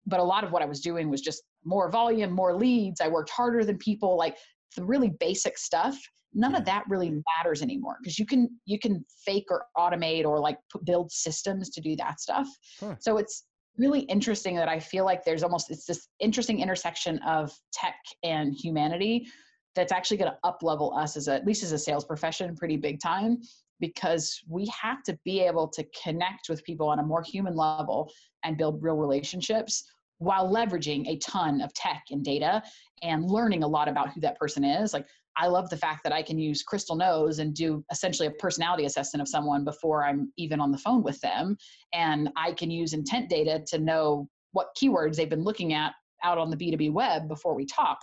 [0.06, 3.08] but a lot of what i was doing was just more volume more leads i
[3.08, 4.38] worked harder than people like
[4.76, 5.98] the really basic stuff
[6.38, 6.66] none of mm.
[6.66, 11.12] that really matters anymore because you can you can fake or automate or like build
[11.12, 12.48] systems to do that stuff.
[12.80, 12.96] Huh.
[13.00, 13.44] so it's
[13.78, 18.56] really interesting that i feel like there's almost it's this interesting intersection of tech and
[18.56, 19.28] humanity
[19.76, 22.56] that's actually going to up level us as a, at least as a sales profession
[22.56, 23.38] pretty big time
[23.80, 28.12] because we have to be able to connect with people on a more human level
[28.44, 29.84] and build real relationships
[30.20, 32.62] while leveraging a ton of tech and data
[33.04, 34.94] and learning a lot about who that person is.
[34.94, 35.06] Like
[35.40, 38.86] I love the fact that I can use Crystal Knows and do essentially a personality
[38.86, 41.58] assessment of someone before I'm even on the phone with them.
[41.94, 46.38] And I can use intent data to know what keywords they've been looking at out
[46.40, 48.00] on the B2B web before we talk.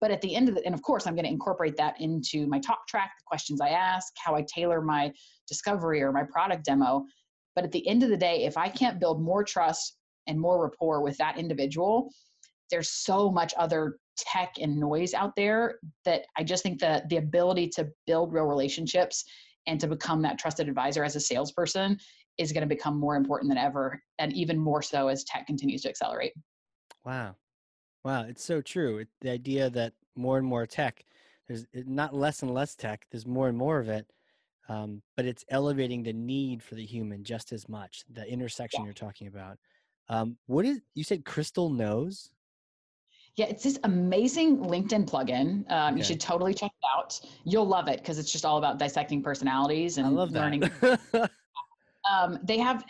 [0.00, 2.46] But at the end of the, and of course, I'm going to incorporate that into
[2.46, 5.12] my talk track, the questions I ask, how I tailor my
[5.46, 7.04] discovery or my product demo.
[7.54, 10.62] But at the end of the day, if I can't build more trust and more
[10.62, 12.10] rapport with that individual,
[12.70, 17.16] there's so much other tech and noise out there that I just think that the
[17.16, 19.24] ability to build real relationships
[19.66, 21.98] and to become that trusted advisor as a salesperson
[22.38, 25.82] is going to become more important than ever and even more so as tech continues
[25.82, 26.32] to accelerate.
[27.04, 27.36] Wow.
[28.04, 28.98] Wow, it's so true.
[28.98, 31.04] It, the idea that more and more tech,
[31.46, 34.10] there's not less and less tech, there's more and more of it.
[34.68, 38.04] Um, but it's elevating the need for the human just as much.
[38.10, 38.86] The intersection yeah.
[38.86, 39.58] you're talking about.
[40.08, 41.24] Um, what is you said?
[41.24, 42.30] Crystal knows.
[43.36, 45.70] Yeah, it's this amazing LinkedIn plugin.
[45.70, 45.98] Um, okay.
[45.98, 47.18] You should totally check it out.
[47.44, 50.70] You'll love it because it's just all about dissecting personalities and I love learning.
[52.10, 52.84] um, they have,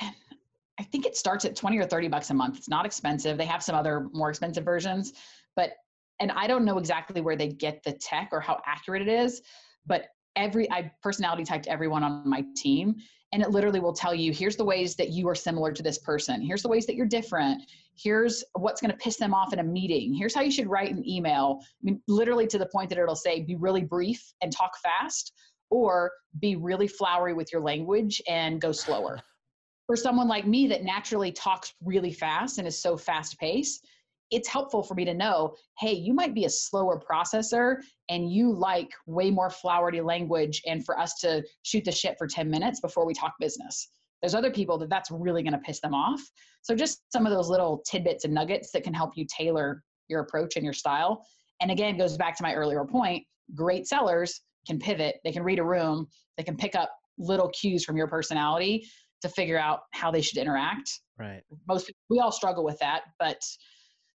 [0.81, 2.59] I think it starts at 20 or 30 bucks a month.
[2.59, 3.39] It's not expensive.
[3.39, 5.13] They have some other more expensive versions,
[5.55, 5.75] but,
[6.19, 9.43] and I don't know exactly where they get the tech or how accurate it is,
[9.87, 12.97] but every, I personality typed everyone on my team
[13.33, 15.99] and it literally will tell you here's the ways that you are similar to this
[15.99, 16.41] person.
[16.43, 17.63] Here's the ways that you're different.
[17.95, 20.15] Here's what's going to piss them off in a meeting.
[20.15, 21.61] Here's how you should write an email.
[21.63, 25.33] I mean literally to the point that it'll say be really brief and talk fast
[25.71, 29.19] or be really flowery with your language and go slower.
[29.87, 33.87] For someone like me that naturally talks really fast and is so fast paced
[34.33, 37.77] it's helpful for me to know hey you might be a slower processor
[38.09, 42.27] and you like way more flowery language and for us to shoot the shit for
[42.27, 43.89] 10 minutes before we talk business.
[44.21, 46.21] There's other people that that's really going to piss them off.
[46.63, 50.21] So just some of those little tidbits and nuggets that can help you tailor your
[50.21, 51.25] approach and your style.
[51.61, 55.17] And again goes back to my earlier point great sellers can pivot.
[55.25, 56.07] They can read a room.
[56.39, 58.87] They can pick up little cues from your personality
[59.21, 61.01] to figure out how they should interact.
[61.19, 61.43] Right.
[61.69, 63.41] Most we all struggle with that but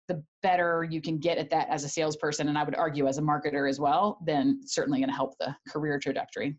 [0.08, 3.18] the better you can get at that as a salesperson, and I would argue as
[3.18, 6.56] a marketer as well, then certainly going to help the career trajectory.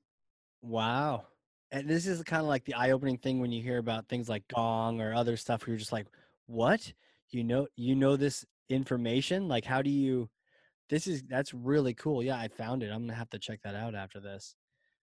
[0.62, 1.26] Wow.
[1.72, 4.30] And this is kind of like the eye opening thing when you hear about things
[4.30, 6.08] like Gong or other stuff where you're just like,
[6.48, 6.92] what?
[7.32, 9.48] You know, you know this information?
[9.48, 10.30] Like, how do you,
[10.90, 12.24] this is, that's really cool.
[12.24, 12.92] Yeah, I found it.
[12.92, 14.56] I'm to have to check that out after this.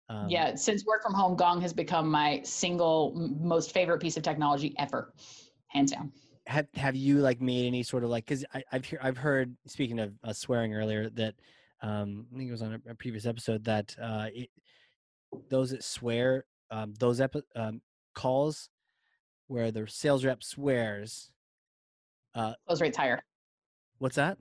[0.10, 4.23] Um, yeah, since work from home, Gong has become my single most favorite piece of
[4.23, 5.13] technology ever,
[5.67, 6.12] hands down
[6.49, 9.99] have have you like made any sort of like because I've hear, I've heard speaking
[9.99, 11.35] of uh, swearing earlier that
[11.83, 14.49] um, I think it was on a, a previous episode that uh, it,
[15.49, 17.81] those that swear um, those epi- um,
[18.15, 18.69] calls
[19.45, 21.29] where the sales rep swears
[22.33, 23.21] uh, close rates higher.
[23.99, 24.39] What's that?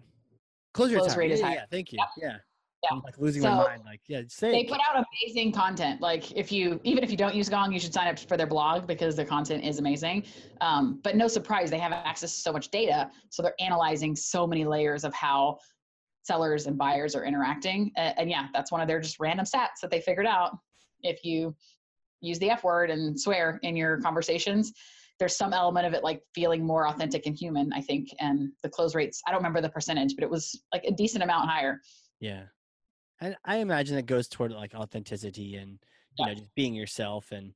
[0.72, 1.56] Close, close rate is yeah, higher.
[1.56, 1.98] Yeah, thank you.
[1.98, 2.08] Yep.
[2.22, 2.36] Yeah
[2.82, 2.90] yeah.
[2.92, 3.82] I'm like losing so my mind.
[3.84, 6.00] Like, yeah, say they put out amazing content.
[6.00, 8.46] Like, if you even if you don't use Gong, you should sign up for their
[8.46, 10.24] blog because their content is amazing.
[10.60, 14.46] Um, but no surprise, they have access to so much data, so they're analyzing so
[14.46, 15.58] many layers of how
[16.22, 17.90] sellers and buyers are interacting.
[17.96, 20.56] Uh, and yeah, that's one of their just random stats that they figured out.
[21.02, 21.56] If you
[22.20, 24.72] use the F word and swear in your conversations,
[25.18, 28.10] there's some element of it like feeling more authentic and human, I think.
[28.20, 31.24] And the close rates, I don't remember the percentage, but it was like a decent
[31.24, 31.80] amount higher.
[32.20, 32.42] Yeah.
[33.20, 35.78] And I imagine it goes toward like authenticity and you
[36.18, 36.26] yeah.
[36.26, 37.32] know just being yourself.
[37.32, 37.52] And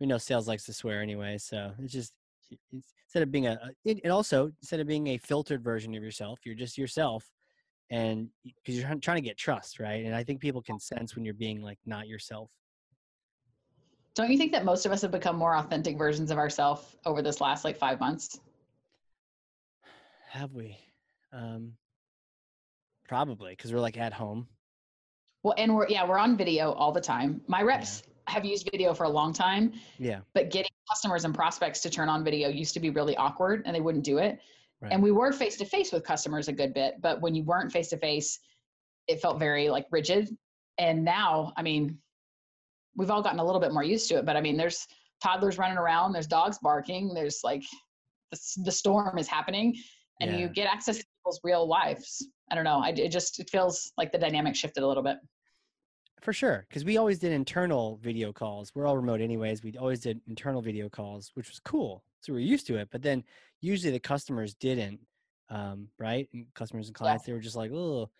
[0.00, 2.12] we know sales likes to swear anyway, so it's just
[2.50, 6.02] it's, instead of being a it, it also instead of being a filtered version of
[6.02, 7.24] yourself, you're just yourself,
[7.90, 10.04] and because you're trying to get trust, right?
[10.04, 12.50] And I think people can sense when you're being like not yourself.
[14.14, 17.22] Don't you think that most of us have become more authentic versions of ourselves over
[17.22, 18.40] this last like five months?
[20.28, 20.76] Have we?
[21.32, 21.74] Um,
[23.08, 24.48] probably because we're like at home
[25.42, 27.40] well, and we're yeah, we're on video all the time.
[27.46, 28.34] My reps yeah.
[28.34, 29.72] have used video for a long time.
[29.98, 30.20] Yeah.
[30.34, 33.74] But getting customers and prospects to turn on video used to be really awkward and
[33.74, 34.40] they wouldn't do it.
[34.80, 34.92] Right.
[34.92, 37.72] And we were face to face with customers a good bit, but when you weren't
[37.72, 38.38] face to face,
[39.08, 40.28] it felt very like rigid.
[40.78, 41.98] And now, I mean,
[42.96, 44.26] we've all gotten a little bit more used to it.
[44.26, 44.86] But I mean, there's
[45.22, 47.64] toddlers running around, there's dogs barking, there's like
[48.30, 49.76] the, the storm is happening,
[50.20, 50.38] and yeah.
[50.38, 52.26] you get access to people's real lives.
[52.50, 52.80] I don't know.
[52.82, 55.18] I, it just it feels like the dynamic shifted a little bit.
[56.22, 58.72] For sure, because we always did internal video calls.
[58.74, 59.62] We're all remote anyways.
[59.62, 62.02] We always did internal video calls, which was cool.
[62.20, 62.88] So we are used to it.
[62.90, 63.22] But then
[63.60, 64.98] usually the customers didn't,
[65.48, 66.28] um, right?
[66.32, 67.26] And customers and clients, yeah.
[67.26, 68.10] they were just like, oh,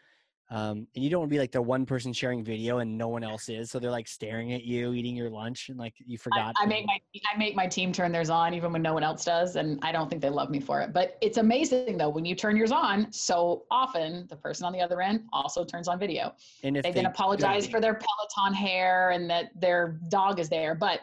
[0.51, 3.09] um, and you don't want to be like the one person sharing video and no
[3.09, 3.71] one else is.
[3.71, 6.55] So they're like staring at you, eating your lunch, and like you forgot.
[6.59, 6.99] I, I make my
[7.33, 9.93] I make my team turn theirs on even when no one else does, and I
[9.93, 10.95] don't think they love me for it.
[10.95, 13.13] But it's amazing though when you turn yours on.
[13.13, 16.35] So often the person on the other end also turns on video.
[16.63, 20.49] And if they, they then apologize for their Peloton hair and that their dog is
[20.49, 21.01] there, but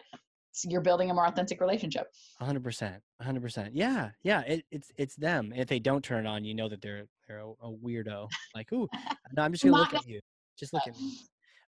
[0.63, 2.13] you're building a more authentic relationship.
[2.41, 2.99] 100%.
[3.21, 3.69] 100%.
[3.73, 4.09] Yeah.
[4.23, 4.41] Yeah.
[4.41, 5.53] It, it's, it's them.
[5.55, 8.29] If they don't turn it on, you know that they're, they're a, a weirdo.
[8.53, 8.87] Like, ooh,
[9.35, 10.19] no, I'm just going to look at you.
[10.57, 11.17] Just look at me.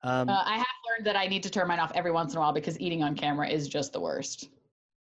[0.03, 2.39] Um, uh, I have learned that I need to turn mine off every once in
[2.39, 4.51] a while because eating on camera is just the worst.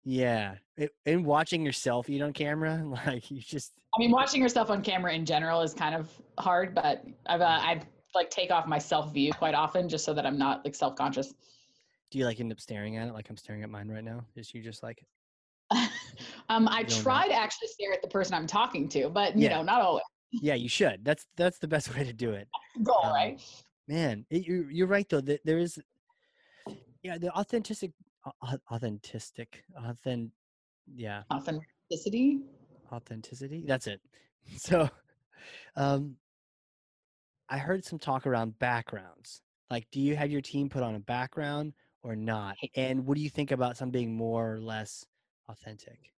[0.03, 0.55] Yeah.
[0.77, 3.73] It, and watching yourself eat on camera, like you just.
[3.95, 7.59] I mean, watching yourself on camera in general is kind of hard, but I've, uh,
[7.61, 10.75] I've like take off my self view quite often just so that I'm not like
[10.75, 11.33] self conscious.
[12.11, 14.25] Do you like end up staring at it like I'm staring at mine right now?
[14.35, 15.05] Is you just like
[16.49, 19.57] um I try to actually stare at the person I'm talking to, but you yeah.
[19.57, 20.03] know, not always.
[20.31, 21.03] Yeah, you should.
[21.03, 22.47] That's that's the best way to do it.
[22.83, 23.41] Goal, um, right?
[23.87, 25.21] Man, it, you're you're right though.
[25.21, 25.79] That there is
[27.03, 27.91] yeah, the authentic
[28.71, 30.31] authentic authentic
[30.93, 31.23] yeah.
[31.31, 32.41] Authenticity?
[32.91, 33.63] Authenticity.
[33.65, 34.01] That's it.
[34.57, 34.87] So
[35.75, 36.17] um
[37.49, 39.41] I heard some talk around backgrounds.
[39.71, 42.55] Like, do you have your team put on a background or not?
[42.75, 45.05] And what do you think about some being more or less
[45.49, 46.11] authentic?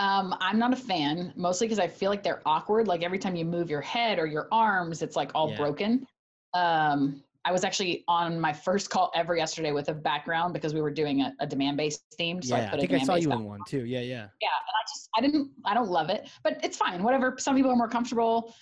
[0.00, 2.88] Um, I'm not a fan, mostly because I feel like they're awkward.
[2.88, 5.56] Like every time you move your head or your arms, it's like all yeah.
[5.58, 6.06] broken.
[6.54, 10.80] Um, I was actually on my first call ever yesterday with a background because we
[10.80, 12.42] were doing a, a Demandbase theme.
[12.42, 13.84] So yeah, I, I think I saw you in one too.
[13.84, 14.26] Yeah, yeah.
[14.40, 17.02] Yeah, and I just I didn't I don't love it, but it's fine.
[17.02, 17.36] Whatever.
[17.38, 18.54] Some people are more comfortable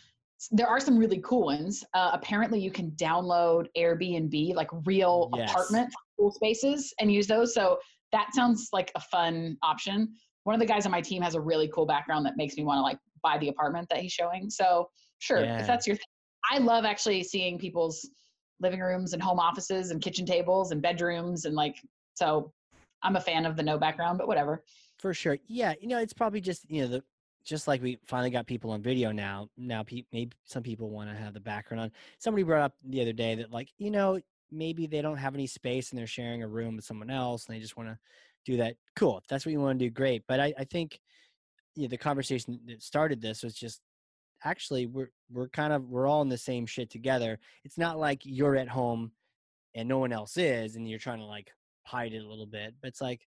[0.52, 1.84] there are some really cool ones.
[1.94, 5.50] Uh, apparently, you can download Airbnb, like real yes.
[5.50, 7.54] apartment cool spaces, and use those.
[7.54, 7.78] So
[8.12, 10.14] that sounds like a fun option.
[10.48, 12.64] One of the guys on my team has a really cool background that makes me
[12.64, 14.48] want to like buy the apartment that he's showing.
[14.48, 15.60] So sure, yeah.
[15.60, 16.06] if that's your thing.
[16.50, 18.08] I love actually seeing people's
[18.58, 21.76] living rooms and home offices and kitchen tables and bedrooms and like
[22.14, 22.50] so
[23.02, 24.64] I'm a fan of the no background, but whatever.
[24.98, 25.36] For sure.
[25.48, 27.04] Yeah, you know, it's probably just, you know, the
[27.44, 31.10] just like we finally got people on video now now pe- maybe some people want
[31.10, 34.18] to have the background on somebody brought up the other day that like you know
[34.50, 37.54] maybe they don't have any space and they're sharing a room with someone else and
[37.54, 37.98] they just want to
[38.44, 40.98] do that cool if that's what you want to do great but i, I think
[41.74, 43.80] you know, the conversation that started this was just
[44.44, 48.20] actually we're we're kind of we're all in the same shit together it's not like
[48.24, 49.10] you're at home
[49.74, 51.50] and no one else is and you're trying to like
[51.84, 53.20] hide it a little bit but it's like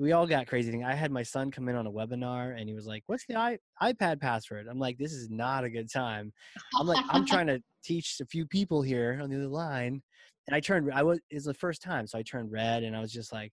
[0.00, 0.82] we all got crazy thing.
[0.82, 3.36] I had my son come in on a webinar and he was like, "What's the
[3.36, 6.32] I- iPad password?" I'm like, "This is not a good time."
[6.74, 10.02] I'm like, I'm trying to teach a few people here on the other line,
[10.46, 10.90] and I turned.
[10.92, 13.52] I was it's the first time, so I turned red, and I was just like,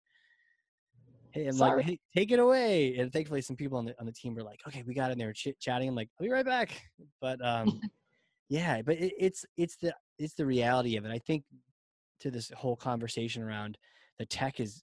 [1.35, 1.77] "Hey, I'm Sorry.
[1.77, 4.43] like, hey, take it away." And thankfully, some people on the on the team were
[4.43, 6.81] like, "Okay, we got in there chit chatting." I'm like, "I'll be right back,"
[7.21, 7.81] but um,
[8.49, 11.11] yeah, but it, it's it's the it's the reality of it.
[11.11, 11.43] I think
[12.21, 13.77] to this whole conversation around
[14.17, 14.81] the tech is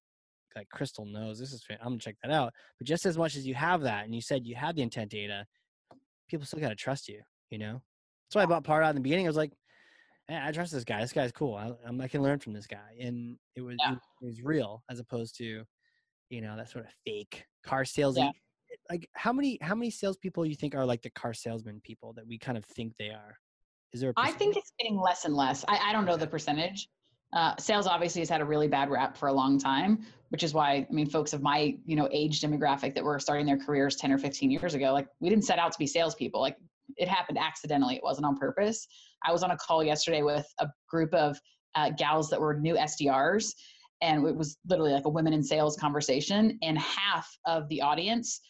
[0.55, 1.65] like Crystal knows this is.
[1.71, 2.53] I'm gonna check that out.
[2.79, 5.11] But just as much as you have that, and you said you have the intent
[5.11, 5.47] data,
[6.29, 7.23] people still gotta trust you.
[7.51, 7.83] You know,
[8.29, 9.27] that's why I bought Pardot in the beginning.
[9.27, 9.53] I was like,
[10.29, 11.01] hey, I trust this guy.
[11.01, 11.55] This guy's cool.
[11.55, 13.95] I, I can learn from this guy, and it was yeah.
[14.21, 15.65] it was real as opposed to,
[16.33, 18.17] you know, that sort of fake car sales.
[18.17, 18.31] Yeah.
[18.91, 22.27] Like how many how many salespeople you think are like the car salesman people that
[22.27, 23.39] we kind of think they are?
[23.93, 24.13] Is there?
[24.17, 25.65] I think it's getting less and less.
[25.69, 26.89] I, I don't know the percentage.
[27.35, 30.53] Uh, sales obviously has had a really bad rap for a long time, which is
[30.53, 33.97] why I mean, folks of my you know age demographic that were starting their careers
[33.97, 36.41] ten or fifteen years ago, like we didn't set out to be salespeople.
[36.41, 36.57] Like
[36.97, 38.87] it happened accidentally; it wasn't on purpose.
[39.25, 41.39] I was on a call yesterday with a group of
[41.75, 43.53] uh, gals that were new SDRs,
[44.03, 48.41] and it was literally like a women in sales conversation, and half of the audience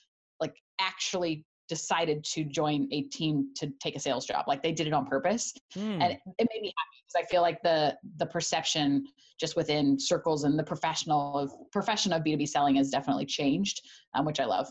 [0.41, 4.45] like actually decided to join a team to take a sales job.
[4.49, 5.55] Like they did it on purpose.
[6.03, 9.07] And it made me happy because I feel like the the perception
[9.41, 13.81] just within circles and the professional of profession of B2B selling has definitely changed,
[14.15, 14.69] um, which I love.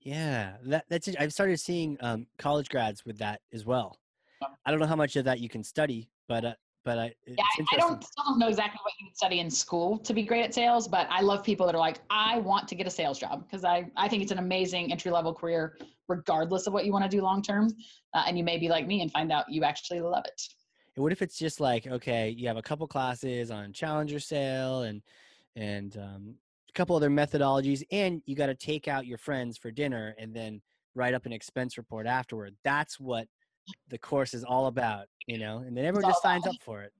[0.00, 1.16] Yeah, that, that's it.
[1.18, 3.98] I've started seeing um, college grads with that as well.
[4.64, 6.54] I don't know how much of that you can study, but uh,
[6.88, 9.98] but I, yeah, I, don't still don't know exactly what you would study in school
[9.98, 12.74] to be great at sales, but I love people that are like, I want to
[12.74, 15.76] get a sales job because I, I think it's an amazing entry level career,
[16.08, 17.70] regardless of what you want to do long term.
[18.14, 20.40] Uh, and you may be like me and find out you actually love it.
[20.96, 24.84] And what if it's just like okay, you have a couple classes on Challenger sale
[24.84, 25.02] and
[25.56, 26.36] and um,
[26.70, 30.34] a couple other methodologies, and you got to take out your friends for dinner and
[30.34, 30.62] then
[30.94, 32.56] write up an expense report afterward.
[32.64, 33.28] That's what
[33.88, 35.58] the course is all about, you know.
[35.58, 36.92] And then everyone just signs up for it.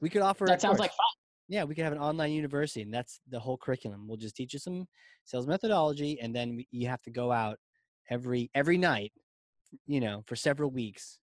[0.00, 1.06] We could offer that sounds like fun.
[1.48, 4.06] Yeah, we could have an online university, and that's the whole curriculum.
[4.08, 4.86] We'll just teach you some
[5.24, 7.58] sales methodology, and then you have to go out
[8.10, 9.12] every every night,
[9.86, 11.18] you know, for several weeks,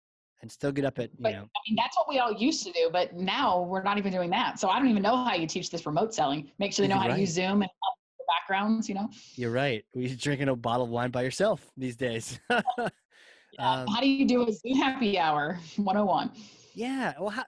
[0.42, 1.42] and still get up at you but, know.
[1.42, 4.30] I mean, that's what we all used to do, but now we're not even doing
[4.30, 4.58] that.
[4.58, 6.50] So I don't even know how you teach this remote selling.
[6.58, 7.14] Make sure they know how right.
[7.14, 7.70] to use Zoom and
[8.18, 8.88] the backgrounds.
[8.88, 9.08] You know.
[9.36, 9.84] You're right.
[9.94, 12.38] We're drinking a bottle of wine by yourself these days.
[13.52, 13.70] yeah.
[13.82, 16.30] um, how do you do a happy hour 101?
[16.74, 17.14] Yeah.
[17.18, 17.44] Well, how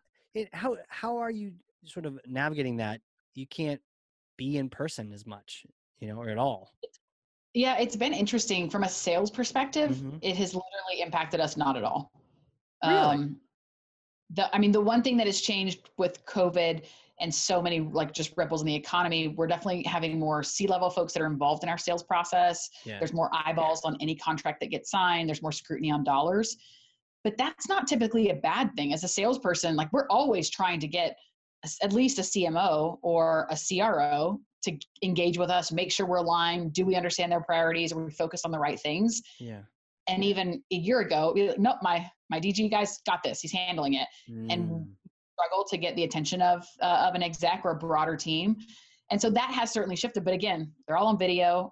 [0.53, 1.53] how how are you
[1.85, 3.01] sort of navigating that
[3.35, 3.81] you can't
[4.37, 5.65] be in person as much
[6.01, 6.73] you know or at all
[7.55, 10.17] yeah it's been interesting from a sales perspective mm-hmm.
[10.23, 12.13] it has literally impacted us not at all
[12.85, 12.97] really?
[12.97, 13.37] um
[14.31, 16.85] the i mean the one thing that has changed with covid
[17.23, 21.13] and so many like just ripples in the economy we're definitely having more c-level folks
[21.13, 22.99] that are involved in our sales process yeah.
[22.99, 26.57] there's more eyeballs on any contract that gets signed there's more scrutiny on dollars
[27.25, 30.87] but that's not typically a bad thing as a salesperson like we're always trying to
[30.87, 31.17] get
[31.83, 36.73] at least a CMO or a CRO to engage with us, make sure we're aligned.
[36.73, 37.93] Do we understand their priorities?
[37.93, 39.23] Are we focused on the right things?
[39.39, 39.61] Yeah.
[40.09, 43.41] And even a year ago, like, nope, my my DG guy's got this.
[43.41, 44.53] He's handling it, mm.
[44.53, 44.87] and
[45.43, 48.57] struggle to get the attention of uh, of an exec or a broader team.
[49.11, 50.25] And so that has certainly shifted.
[50.25, 51.71] But again, they're all on video.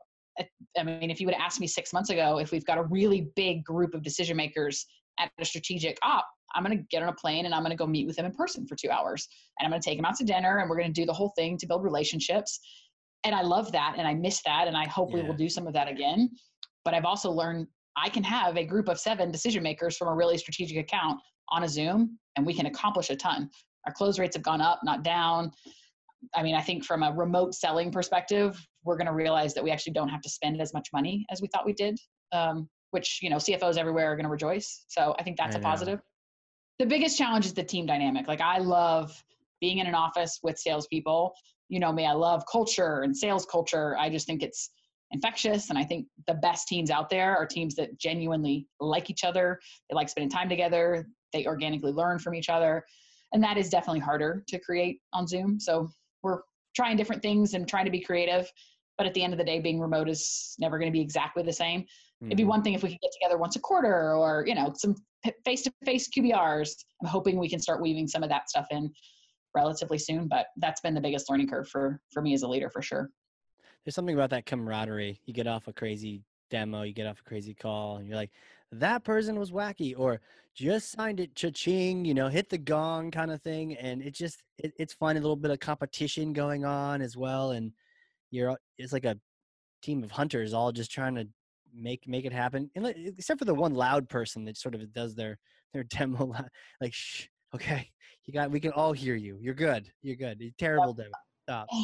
[0.78, 2.84] I mean, if you would have asked me six months ago if we've got a
[2.84, 4.86] really big group of decision makers
[5.18, 7.76] at a strategic op, I'm going to get on a plane and I'm going to
[7.76, 9.26] go meet with them in person for two hours.
[9.58, 11.12] And I'm going to take them out to dinner and we're going to do the
[11.12, 12.60] whole thing to build relationships.
[13.24, 14.66] And I love that and I miss that.
[14.66, 15.16] And I hope yeah.
[15.16, 16.30] we will do some of that again.
[16.84, 17.66] But I've also learned
[17.96, 21.64] I can have a group of seven decision makers from a really strategic account on
[21.64, 23.50] a Zoom and we can accomplish a ton.
[23.86, 25.52] Our close rates have gone up, not down.
[26.34, 29.70] I mean, I think from a remote selling perspective, we're going to realize that we
[29.70, 31.98] actually don't have to spend as much money as we thought we did.
[32.32, 34.84] Um, which you know CFOs everywhere are going to rejoice.
[34.88, 36.00] So I think that's I a positive
[36.80, 38.26] the biggest challenge is the team dynamic.
[38.26, 39.12] Like I love
[39.60, 41.34] being in an office with salespeople.
[41.68, 43.96] You know me, I love culture and sales culture.
[43.98, 44.70] I just think it's
[45.10, 45.68] infectious.
[45.68, 49.60] And I think the best teams out there are teams that genuinely like each other.
[49.90, 51.06] They like spending time together.
[51.32, 52.84] They organically learn from each other.
[53.32, 55.60] And that is definitely harder to create on Zoom.
[55.60, 55.88] So
[56.22, 56.40] we're
[56.74, 58.50] trying different things and trying to be creative.
[58.98, 61.42] But at the end of the day, being remote is never going to be exactly
[61.42, 61.82] the same.
[61.82, 62.26] Mm-hmm.
[62.26, 62.50] It'd be mm-hmm.
[62.50, 64.94] one thing if we could get together once a quarter or, you know, some
[65.44, 66.70] face-to-face QBRs.
[67.02, 68.90] I'm hoping we can start weaving some of that stuff in
[69.54, 72.70] relatively soon, but that's been the biggest learning curve for for me as a leader
[72.70, 73.10] for sure.
[73.84, 75.20] There's something about that camaraderie.
[75.24, 78.30] You get off a crazy demo, you get off a crazy call, and you're like,
[78.72, 80.20] that person was wacky, or
[80.54, 84.42] just signed it cha-ching, you know, hit the gong kind of thing, and it just
[84.58, 85.16] it, it's fun.
[85.16, 87.72] A little bit of competition going on as well, and
[88.30, 89.16] you're it's like a
[89.82, 91.26] team of hunters all just trying to
[91.74, 92.70] make make it happen.
[92.74, 95.38] And except for the one loud person that sort of does their
[95.72, 96.32] their demo,
[96.80, 97.90] like shh, okay,
[98.26, 99.38] you got we can all hear you.
[99.40, 99.90] You're good.
[100.02, 100.40] You're good.
[100.40, 101.10] You're terrible demo.
[101.44, 101.68] Stop.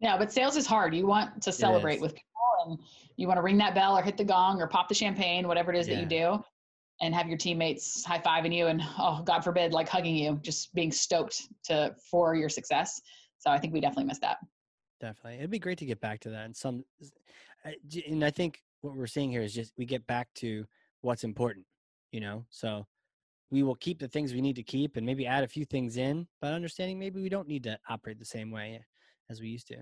[0.00, 0.94] Yeah, but sales is hard.
[0.94, 2.78] You want to celebrate with people, and
[3.16, 5.72] you want to ring that bell or hit the gong or pop the champagne, whatever
[5.72, 5.94] it is yeah.
[5.94, 6.44] that you do,
[7.00, 10.74] and have your teammates high fiving you and oh, God forbid, like hugging you, just
[10.74, 13.00] being stoked to for your success.
[13.38, 14.38] So I think we definitely missed that.
[15.00, 16.44] Definitely, it'd be great to get back to that.
[16.44, 16.84] And some,
[18.06, 20.64] and I think what we're seeing here is just we get back to
[21.02, 21.64] what's important,
[22.10, 22.44] you know?
[22.50, 22.86] So
[23.50, 25.96] we will keep the things we need to keep and maybe add a few things
[25.96, 28.84] in, but understanding maybe we don't need to operate the same way
[29.30, 29.76] as we used to.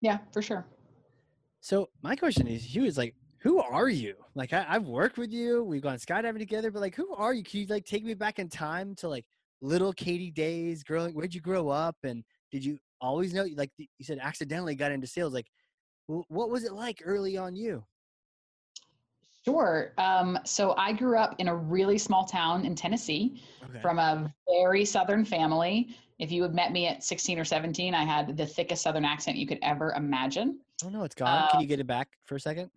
[0.00, 0.66] Yeah, for sure.
[1.64, 4.16] So my question is, Hugh, is like, who are you?
[4.34, 7.42] Like, I, have worked with you, we've gone skydiving together, but like, who are you?
[7.42, 9.24] Can you like take me back in time to like
[9.62, 11.14] little Catie days, growing?
[11.14, 13.46] Where'd you grow up, and did you always know?
[13.56, 15.32] Like you said, accidentally got into sales.
[15.32, 15.46] Like,
[16.06, 17.82] what was it like early on you?
[19.42, 19.94] Sure.
[19.96, 23.80] Um, so I grew up in a really small town in Tennessee okay.
[23.80, 25.96] from a very Southern family.
[26.18, 29.38] If you had met me at 16 or 17, I had the thickest Southern accent
[29.38, 30.60] you could ever imagine.
[30.84, 31.28] Oh, no, it's gone.
[31.28, 32.70] Uh, Can you get it back for a second?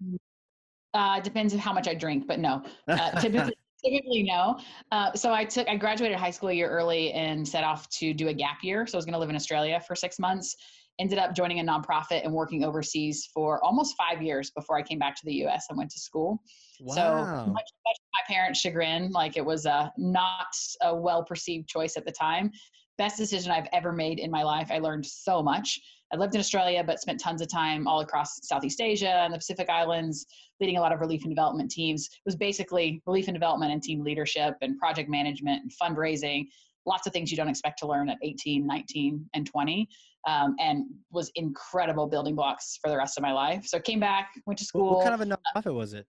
[0.94, 2.64] Uh, depends on how much I drink, but no.
[2.88, 4.60] Uh, typically, typically, no.
[4.92, 8.14] Uh, so I took, I graduated high school a year early and set off to
[8.14, 8.86] do a gap year.
[8.86, 10.56] So I was going to live in Australia for six months
[11.00, 15.00] ended up joining a nonprofit and working overseas for almost five years before I came
[15.00, 16.42] back to the US and went to school.
[16.80, 16.96] Wow.
[16.96, 20.48] So much, much my parents' chagrin, like it was a not
[20.82, 22.52] a well perceived choice at the time.
[22.98, 24.70] Best decision I've ever made in my life.
[24.72, 25.80] I learned so much.
[26.14, 29.38] I lived in Australia, but spent tons of time all across Southeast Asia and the
[29.38, 30.26] Pacific Islands,
[30.60, 32.08] leading a lot of relief and development teams.
[32.08, 36.46] It was basically relief and development and team leadership and project management and fundraising,
[36.86, 39.88] lots of things you don't expect to learn at 18, 19, and 20.
[40.28, 43.66] Um, and was incredible building blocks for the rest of my life.
[43.66, 44.96] So I came back, went to school.
[44.96, 46.06] What kind of a nonprofit was it?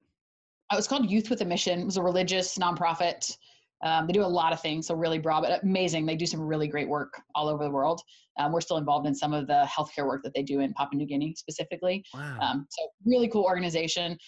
[0.72, 1.80] It was called Youth with a Mission.
[1.80, 3.36] It was a religious nonprofit.
[3.84, 6.04] Um, they do a lot of things, so really broad, but amazing.
[6.04, 8.00] They do some really great work all over the world.
[8.38, 10.98] Um, we're still involved in some of the healthcare work that they do in Papua
[10.98, 12.04] New Guinea specifically.
[12.14, 12.38] Wow.
[12.40, 14.18] Um, so really cool organization.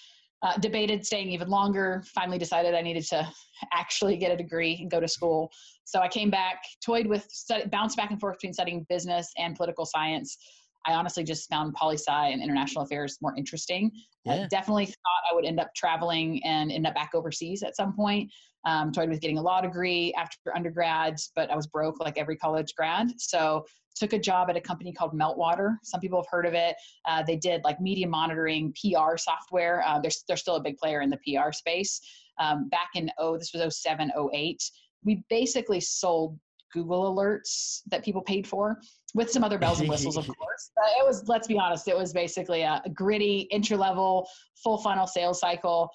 [0.42, 2.02] Uh, debated staying even longer.
[2.14, 3.30] Finally decided I needed to
[3.72, 5.50] actually get a degree and go to school.
[5.84, 9.54] So I came back, toyed with, study, bounced back and forth between studying business and
[9.54, 10.38] political science.
[10.86, 13.90] I honestly just found poli sci and international affairs more interesting.
[14.24, 14.44] Yeah.
[14.44, 17.94] I definitely thought I would end up traveling and end up back overseas at some
[17.94, 18.30] point.
[18.66, 22.36] Um, toyed with getting a law degree after undergrads, but I was broke like every
[22.36, 23.08] college grad.
[23.16, 23.64] So
[23.96, 25.76] took a job at a company called Meltwater.
[25.82, 26.74] Some people have heard of it.
[27.06, 29.82] Uh, they did like media monitoring, PR software.
[29.86, 32.00] Uh, they're, they're still a big player in the PR space.
[32.38, 34.62] Um, back in, oh, this was 07, 08.
[35.04, 36.38] We basically sold
[36.72, 38.78] Google alerts that people paid for
[39.14, 40.70] with some other bells and whistles, of course.
[40.74, 44.28] But it was, let's be honest, it was basically a, a gritty, entry level,
[44.62, 45.90] full funnel sales cycle.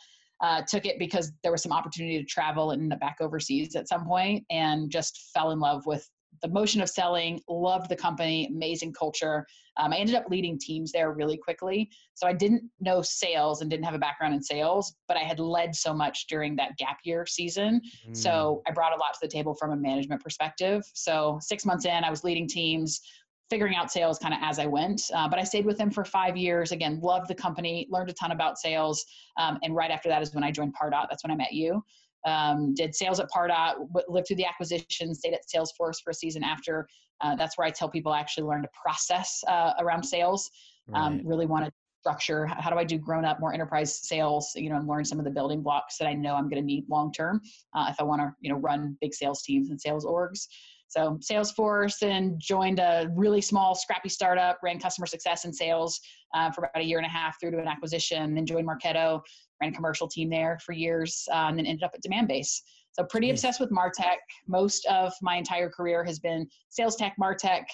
[0.46, 4.06] Uh, took it because there was some opportunity to travel and back overseas at some
[4.06, 6.08] point and just fell in love with
[6.44, 9.44] the motion of selling, loved the company, amazing culture.
[9.78, 11.90] Um, I ended up leading teams there really quickly.
[12.14, 15.40] So I didn't know sales and didn't have a background in sales, but I had
[15.40, 17.82] led so much during that gap year season.
[18.08, 18.16] Mm.
[18.16, 20.84] So I brought a lot to the table from a management perspective.
[20.94, 23.02] So six months in, I was leading teams,
[23.50, 25.02] figuring out sales kind of as I went.
[25.14, 26.72] Uh, but I stayed with them for five years.
[26.72, 29.06] Again, loved the company, learned a ton about sales.
[29.38, 31.06] Um, and right after that is when I joined Pardot.
[31.10, 31.84] That's when I met you
[32.26, 36.44] um, did sales at Pardot, lived through the acquisition, stayed at Salesforce for a season
[36.44, 36.88] after.
[37.22, 40.50] Uh, that's where I tell people I actually learned to process uh, around sales.
[40.94, 41.26] Um, right.
[41.26, 41.72] Really wanted
[42.02, 42.46] structure.
[42.46, 44.52] How do I do grown up, more enterprise sales?
[44.56, 46.66] You know, and learn some of the building blocks that I know I'm going to
[46.66, 47.42] need long term
[47.74, 50.48] uh, if I want to, you know, run big sales teams and sales orgs.
[50.88, 56.00] So Salesforce and joined a really small, scrappy startup, ran customer success and sales
[56.34, 59.22] uh, for about a year and a half through to an acquisition, then joined Marketo,
[59.62, 62.62] ran a commercial team there for years, uh, and then ended up at Demandbase.
[62.94, 63.40] So pretty nice.
[63.40, 64.18] obsessed with Martech.
[64.48, 67.66] Most of my entire career has been sales tech, Martech.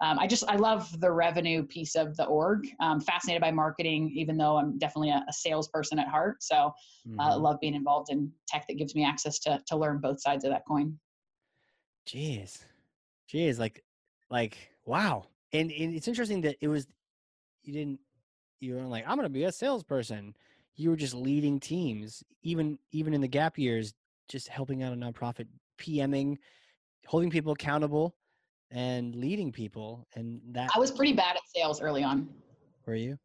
[0.00, 2.68] Um, I just I love the revenue piece of the org.
[2.78, 6.42] I'm fascinated by marketing, even though I'm definitely a, a salesperson at heart.
[6.44, 6.68] So uh,
[7.08, 7.20] mm-hmm.
[7.20, 10.44] Uh, love being involved in tech that gives me access to to learn both sides
[10.44, 10.96] of that coin.
[12.08, 12.64] Jeez,
[13.30, 13.84] jeez, like,
[14.30, 15.26] like wow.
[15.52, 16.86] And, and it's interesting that it was
[17.62, 18.00] you didn't
[18.60, 20.34] you weren't like I'm gonna be a salesperson
[20.78, 23.92] you were just leading teams, even even in the gap years,
[24.28, 25.46] just helping out a nonprofit,
[25.78, 26.38] PMing,
[27.06, 28.14] holding people accountable,
[28.70, 30.06] and leading people.
[30.14, 32.28] And that I was pretty bad at sales early on.
[32.86, 33.18] Were you?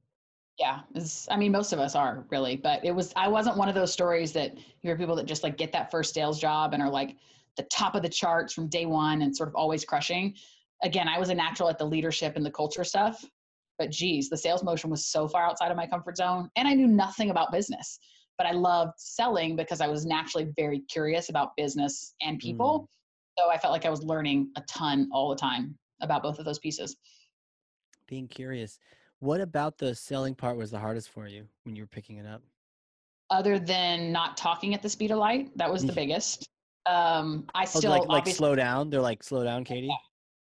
[0.59, 0.81] Yeah,
[1.29, 3.93] I mean, most of us are really, but it was I wasn't one of those
[3.93, 6.89] stories that you hear people that just like get that first sales job and are
[6.89, 7.15] like
[7.57, 10.35] the top of the charts from day one and sort of always crushing.
[10.83, 13.23] Again, I was a natural at the leadership and the culture stuff
[13.79, 16.49] but geez, the sales motion was so far outside of my comfort zone.
[16.55, 17.99] And I knew nothing about business,
[18.37, 22.81] but I loved selling because I was naturally very curious about business and people.
[22.81, 22.87] Mm.
[23.39, 26.45] So I felt like I was learning a ton all the time about both of
[26.45, 26.97] those pieces.
[28.07, 28.79] Being curious.
[29.19, 32.27] What about the selling part was the hardest for you when you were picking it
[32.27, 32.41] up?
[33.29, 36.47] Other than not talking at the speed of light, that was the biggest.
[36.86, 38.89] Um, I still oh, like, like slow down.
[38.89, 39.88] They're like slow down, Catie.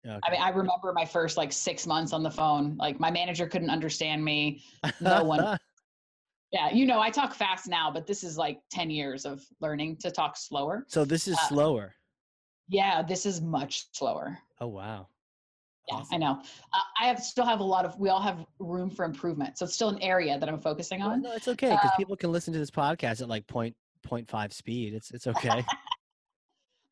[0.04, 0.18] Yeah.
[0.18, 0.20] Okay.
[0.28, 2.78] I mean, I remember my first like six months on the phone.
[2.78, 4.62] Like my manager couldn't understand me.
[5.02, 5.58] No one.
[6.52, 9.98] yeah, you know, I talk fast now, but this is like ten years of learning
[9.98, 10.86] to talk slower.
[10.88, 11.96] So this is uh, slower.
[12.68, 14.38] Yeah, this is much slower.
[14.60, 15.08] Oh wow.
[15.88, 16.16] Yeah, awesome.
[16.16, 16.42] I know.
[16.74, 18.00] Uh, I have still have a lot of.
[18.00, 21.22] We all have room for improvement, so it's still an area that I'm focusing on.
[21.22, 23.76] Well, no, it's okay because um, people can listen to this podcast at like point
[24.04, 24.94] point five speed.
[24.94, 25.64] It's it's okay.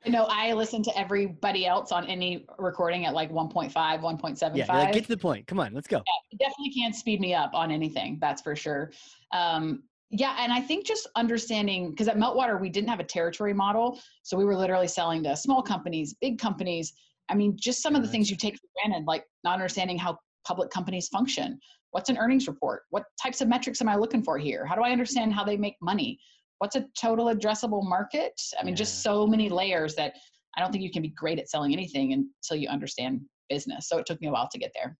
[0.06, 4.56] I know I listen to everybody else on any recording at like 1.5, 1.75.
[4.56, 5.48] Yeah, like, get to the point.
[5.48, 5.98] Come on, let's go.
[6.06, 8.18] Yeah, definitely can't speed me up on anything.
[8.20, 8.92] That's for sure.
[9.32, 13.54] Um, yeah, and I think just understanding because at Meltwater we didn't have a territory
[13.54, 16.94] model, so we were literally selling to small companies, big companies.
[17.30, 20.20] I mean, just some of the things you take for granted, like not understanding how
[20.46, 21.60] public companies function.
[21.92, 22.84] What's an earnings report?
[22.90, 24.66] What types of metrics am I looking for here?
[24.66, 26.20] How do I understand how they make money?
[26.64, 28.42] What's a total addressable market?
[28.58, 28.78] I mean, yeah.
[28.78, 30.14] just so many layers that
[30.56, 33.90] I don't think you can be great at selling anything until you understand business.
[33.90, 34.98] So it took me a while to get there.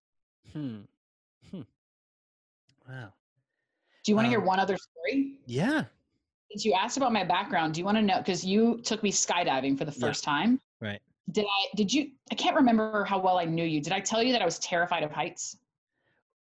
[0.52, 0.80] Hmm.
[1.50, 1.62] Hmm.
[2.86, 3.14] Wow.
[4.04, 5.38] Do you want to um, hear one other story?
[5.46, 5.84] Yeah.
[6.50, 8.18] Since you asked about my background, do you want to know?
[8.18, 10.32] Because you took me skydiving for the first yeah.
[10.32, 10.60] time.
[10.82, 11.00] Right.
[11.30, 13.80] did I did you I can't remember how well I knew you.
[13.80, 15.56] Did I tell you that I was terrified of heights?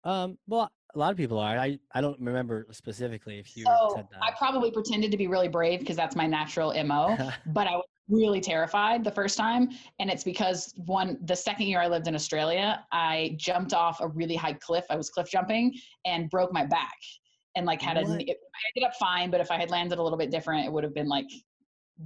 [0.03, 1.57] Um, well, a lot of people are.
[1.57, 4.19] I I don't remember specifically if you so said that.
[4.21, 7.17] I probably pretended to be really brave because that's my natural MO,
[7.47, 9.69] but I was really terrified the first time.
[9.99, 14.07] And it's because one, the second year I lived in Australia, I jumped off a
[14.07, 14.85] really high cliff.
[14.89, 15.73] I was cliff jumping
[16.05, 16.97] and broke my back
[17.55, 18.21] and like had what?
[18.21, 20.65] a, it, I ended up fine, but if I had landed a little bit different,
[20.65, 21.27] it would have been like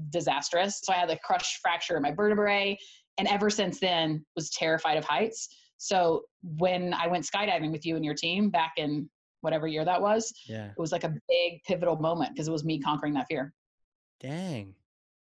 [0.10, 0.82] disastrous.
[0.84, 2.78] So I had a crushed fracture in my vertebrae.
[3.18, 5.50] And ever since then was terrified of heights.
[5.78, 9.10] So when I went skydiving with you and your team back in
[9.42, 12.64] whatever year that was, yeah, it was like a big pivotal moment because it was
[12.64, 13.54] me conquering that fear.
[14.20, 14.74] Dang.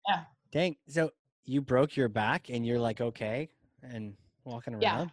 [0.09, 0.23] Yeah.
[0.53, 0.77] Dang.
[0.89, 1.11] So
[1.45, 3.49] you broke your back and you're like okay
[3.83, 4.83] and walking around.
[4.83, 5.07] Yeah.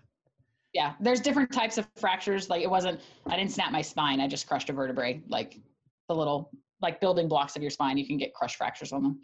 [0.74, 0.94] Yeah.
[1.00, 2.50] There's different types of fractures.
[2.50, 3.00] Like it wasn't.
[3.28, 4.20] I didn't snap my spine.
[4.20, 5.22] I just crushed a vertebrae.
[5.28, 5.60] Like
[6.08, 7.98] the little like building blocks of your spine.
[7.98, 9.20] You can get crush fractures on them.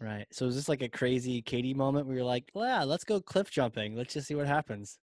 [0.00, 0.26] Right.
[0.32, 3.50] So is this like a crazy Catie moment where you're like, yeah, let's go cliff
[3.50, 3.94] jumping.
[3.94, 4.98] Let's just see what happens.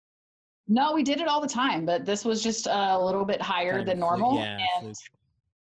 [0.69, 3.77] No, we did it all the time, but this was just a little bit higher
[3.77, 4.37] kind than normal.
[4.37, 4.95] Yeah, and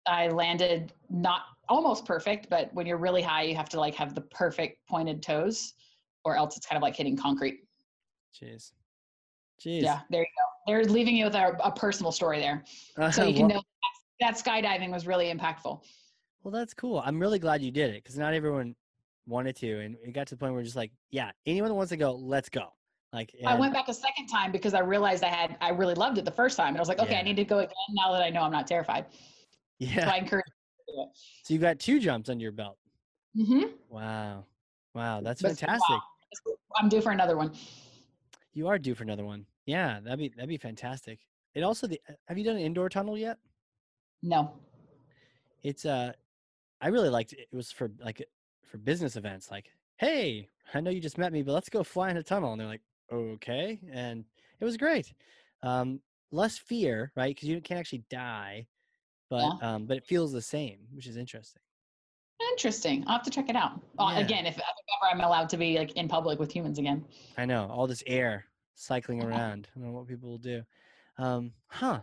[0.06, 4.14] I landed not almost perfect, but when you're really high, you have to like have
[4.14, 5.74] the perfect pointed toes,
[6.24, 7.64] or else it's kind of like hitting concrete.
[8.34, 8.72] Jeez.
[9.60, 9.82] Jeez.
[9.82, 10.72] Yeah, there you go.
[10.72, 12.64] They're leaving you with a, a personal story there.
[12.98, 13.62] Uh, so you can know
[14.20, 15.82] that, that skydiving was really impactful.
[16.42, 17.02] Well, that's cool.
[17.04, 18.76] I'm really glad you did it because not everyone
[19.26, 21.90] wanted to, and it got to the point where just like, yeah, anyone that wants
[21.90, 22.72] to go, let's go.
[23.12, 25.94] Like and, I went back a second time because I realized I had I really
[25.94, 27.20] loved it the first time, and I was like, okay, yeah.
[27.20, 29.06] I need to go again now that I know I'm not terrified.
[29.78, 30.04] Yeah.
[30.04, 30.44] So I encourage.
[31.42, 32.78] So you got two jumps under your belt.
[33.36, 33.64] Mm-hmm.
[33.88, 34.44] Wow,
[34.94, 35.88] wow, that's but fantastic.
[35.90, 36.02] Wow.
[36.76, 37.52] I'm due for another one.
[38.52, 39.46] You are due for another one.
[39.66, 41.20] Yeah, that'd be that'd be fantastic.
[41.54, 43.38] It also the have you done an indoor tunnel yet?
[44.22, 44.52] No.
[45.62, 46.12] It's uh
[46.80, 47.48] I really liked it.
[47.52, 48.24] It was for like
[48.62, 49.50] for business events.
[49.50, 52.52] Like, hey, I know you just met me, but let's go fly in a tunnel.
[52.52, 52.82] And they're like,
[53.12, 54.24] okay, and
[54.60, 55.12] it was great.
[55.62, 56.00] Um,
[56.32, 57.34] less fear, right?
[57.34, 58.66] Because you can't actually die,
[59.30, 59.74] but yeah.
[59.74, 61.62] um, but it feels the same, which is interesting.
[62.52, 63.04] Interesting.
[63.06, 63.80] I'll have to check it out.
[63.98, 64.18] Yeah.
[64.18, 67.04] again, if ever I'm allowed to be like in public with humans again.
[67.38, 68.44] I know all this air
[68.74, 69.68] cycling around.
[69.74, 70.62] I don't know what people will do.
[71.18, 72.00] Um, huh?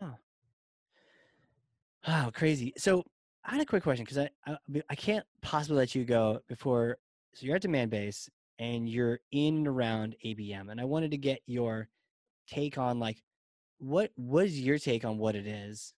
[0.00, 0.12] Huh?
[2.06, 2.72] Oh, crazy.
[2.76, 3.02] So
[3.44, 4.56] I had a quick question because I, I,
[4.88, 6.98] I can't possibly let you go before.
[7.34, 8.28] So you're at Demandbase
[8.58, 11.88] and you're in and around ABM, and I wanted to get your
[12.48, 13.22] take on like
[13.78, 15.92] what what is your take on what it is,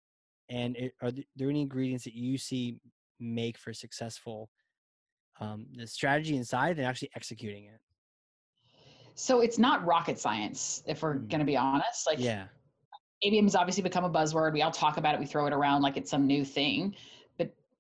[0.49, 2.81] and it, are there any ingredients that you see
[3.21, 4.49] make for successful
[5.41, 7.81] um, the strategy inside and actually executing it?
[9.15, 11.29] So it's not rocket science, if we're mm.
[11.29, 12.07] going to be honest.
[12.07, 12.45] Like, yeah,
[13.25, 14.53] ABM has obviously become a buzzword.
[14.53, 15.21] We all talk about it.
[15.21, 16.95] We throw it around like it's some new thing.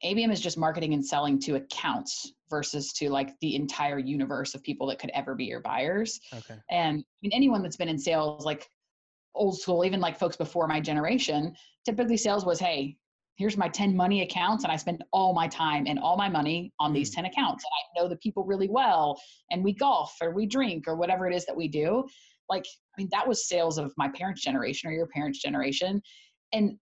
[0.04, 4.62] ABM is just marketing and selling to accounts versus to like the entire universe of
[4.62, 6.20] people that could ever be your buyers.
[6.32, 6.54] Okay.
[6.70, 8.68] And I mean, anyone that's been in sales, like
[9.34, 12.96] old school, even like folks before my generation, typically sales was, hey,
[13.36, 16.72] here's my 10 money accounts and I spend all my time and all my money
[16.80, 17.22] on these hmm.
[17.22, 17.64] 10 accounts.
[17.64, 19.20] And I know the people really well
[19.50, 22.04] and we golf or we drink or whatever it is that we do.
[22.48, 26.00] Like, I mean, that was sales of my parents' generation or your parents' generation.
[26.52, 26.78] And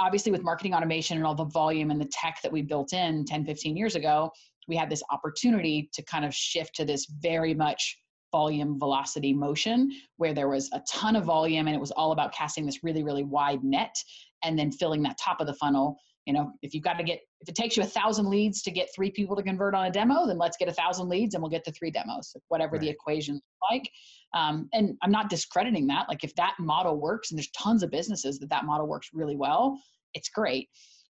[0.00, 3.24] obviously with marketing automation and all the volume and the tech that we built in
[3.24, 4.30] 10 15 years ago
[4.66, 7.98] we had this opportunity to kind of shift to this very much
[8.32, 12.32] volume velocity motion where there was a ton of volume and it was all about
[12.32, 13.94] casting this really really wide net
[14.42, 15.96] and then filling that top of the funnel
[16.26, 18.70] you know if you've got to get if it takes you a thousand leads to
[18.70, 21.42] get three people to convert on a demo then let's get a thousand leads and
[21.42, 22.82] we'll get to three demos whatever right.
[22.82, 23.40] the equation
[23.70, 23.90] like
[24.34, 27.90] um, and i'm not discrediting that like if that model works and there's tons of
[27.90, 29.78] businesses that that model works really well
[30.14, 30.68] it's great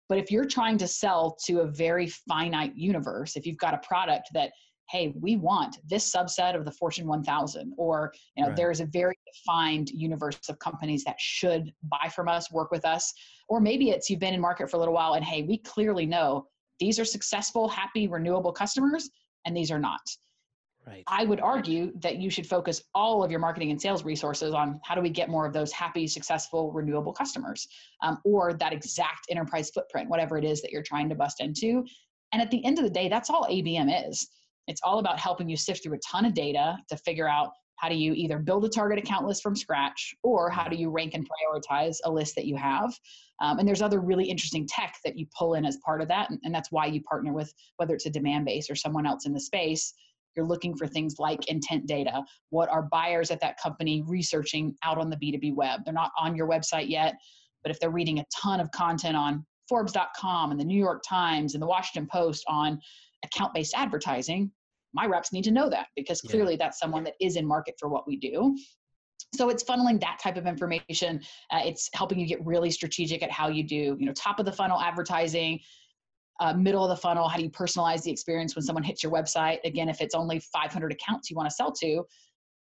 [0.09, 3.87] but if you're trying to sell to a very finite universe if you've got a
[3.87, 4.51] product that
[4.91, 8.57] hey we want this subset of the fortune 1000 or you know right.
[8.57, 13.13] there's a very defined universe of companies that should buy from us work with us
[13.49, 16.07] or maybe it's you've been in market for a little while and hey we clearly
[16.07, 16.47] know
[16.81, 19.11] these are successful happy renewable customers
[19.47, 20.01] and these are not
[20.87, 21.03] Right.
[21.07, 24.81] I would argue that you should focus all of your marketing and sales resources on
[24.85, 27.67] how do we get more of those happy, successful, renewable customers,
[28.03, 31.87] um, or that exact enterprise footprint, whatever it is that you're trying to bust into.
[32.33, 34.29] And at the end of the day, that's all ABM is.
[34.67, 37.53] It's all about helping you sift through a ton of data to figure out
[37.85, 40.89] how do you either build a target account list from scratch or how do you
[40.89, 42.99] rank and prioritize a list that you have
[43.43, 46.31] um, and there's other really interesting tech that you pull in as part of that
[46.31, 49.35] and, and that's why you partner with whether it's a Demandbase or someone else in
[49.35, 49.93] the space
[50.35, 52.25] you're looking for things like intent data.
[52.51, 55.83] What are buyers at that company researching out on the B2B web?
[55.85, 57.15] They're not on your website yet,
[57.63, 61.55] but if they're reading a ton of content on Forbes.com and the New York Times
[61.55, 62.81] and the Washington Post on
[63.25, 64.51] account based advertising,
[64.95, 66.59] my reps need to know that because clearly yeah.
[66.65, 68.57] that's someone that is in market for what we do
[69.35, 71.21] so it's funneling that type of information
[71.51, 74.47] uh, it's helping you get really strategic at how you do you know top of
[74.47, 75.59] the funnel advertising
[76.41, 79.13] uh, middle of the funnel how do you personalize the experience when someone hits your
[79.13, 82.05] website again if it's only 500 accounts you want to sell to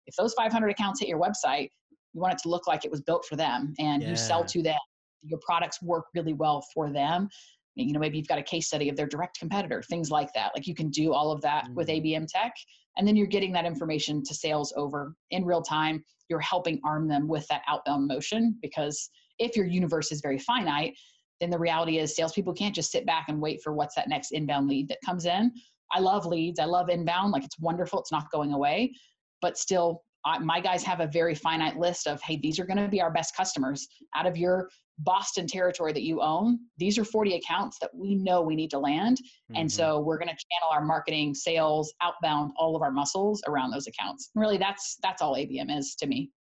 [0.07, 1.71] if those 500 accounts hit your website
[2.13, 4.11] you want it to look like it was built for them and yeah.
[4.11, 4.79] you sell to them
[5.23, 7.29] your products work really well for them
[7.75, 10.53] you know maybe you've got a case study of their direct competitor things like that.
[10.55, 11.75] Like you can do all of that mm-hmm.
[11.75, 12.55] with abm tech
[12.97, 16.05] and then you're getting that information to sales over in real time.
[16.29, 20.95] You're helping arm them with that outbound motion because if your universe is very finite
[21.43, 24.31] then the reality is salespeople can't just sit back and wait for what's that next
[24.31, 25.51] inbound lead that comes in.
[25.91, 26.61] I love leads.
[26.61, 27.33] I love inbound.
[27.33, 27.99] Like it's wonderful.
[27.99, 28.93] It's not going away.
[29.41, 32.79] But still I, my guys have a very finite list of hey these are going
[32.79, 33.89] to be our best customers.
[34.15, 34.69] Out of your
[34.99, 38.79] boston territory that you own these are 40 accounts that we know we need to
[38.79, 39.19] land.
[39.19, 39.57] Mm-hmm.
[39.61, 43.71] and so we're going to channel our marketing sales outbound all of our muscles around
[43.71, 44.31] those accounts.
[44.35, 46.31] Really that's that's all abm is to me.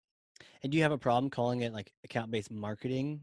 [0.62, 3.20] And do you have a problem calling it like account-based marketing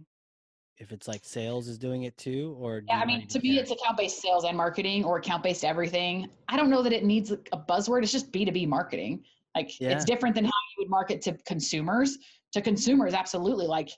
[0.77, 3.69] if it's like sales is doing it too or yeah i mean to me it's
[3.71, 6.27] account-based sales and marketing or account-based everything.
[6.47, 8.03] I don't know that it needs a buzzword.
[8.03, 9.23] It's just b2b marketing
[9.59, 9.89] like yeah.
[9.91, 12.17] it's different than how you would market to consumers.
[12.53, 13.67] To consumers, absolutely.
[13.67, 13.89] Like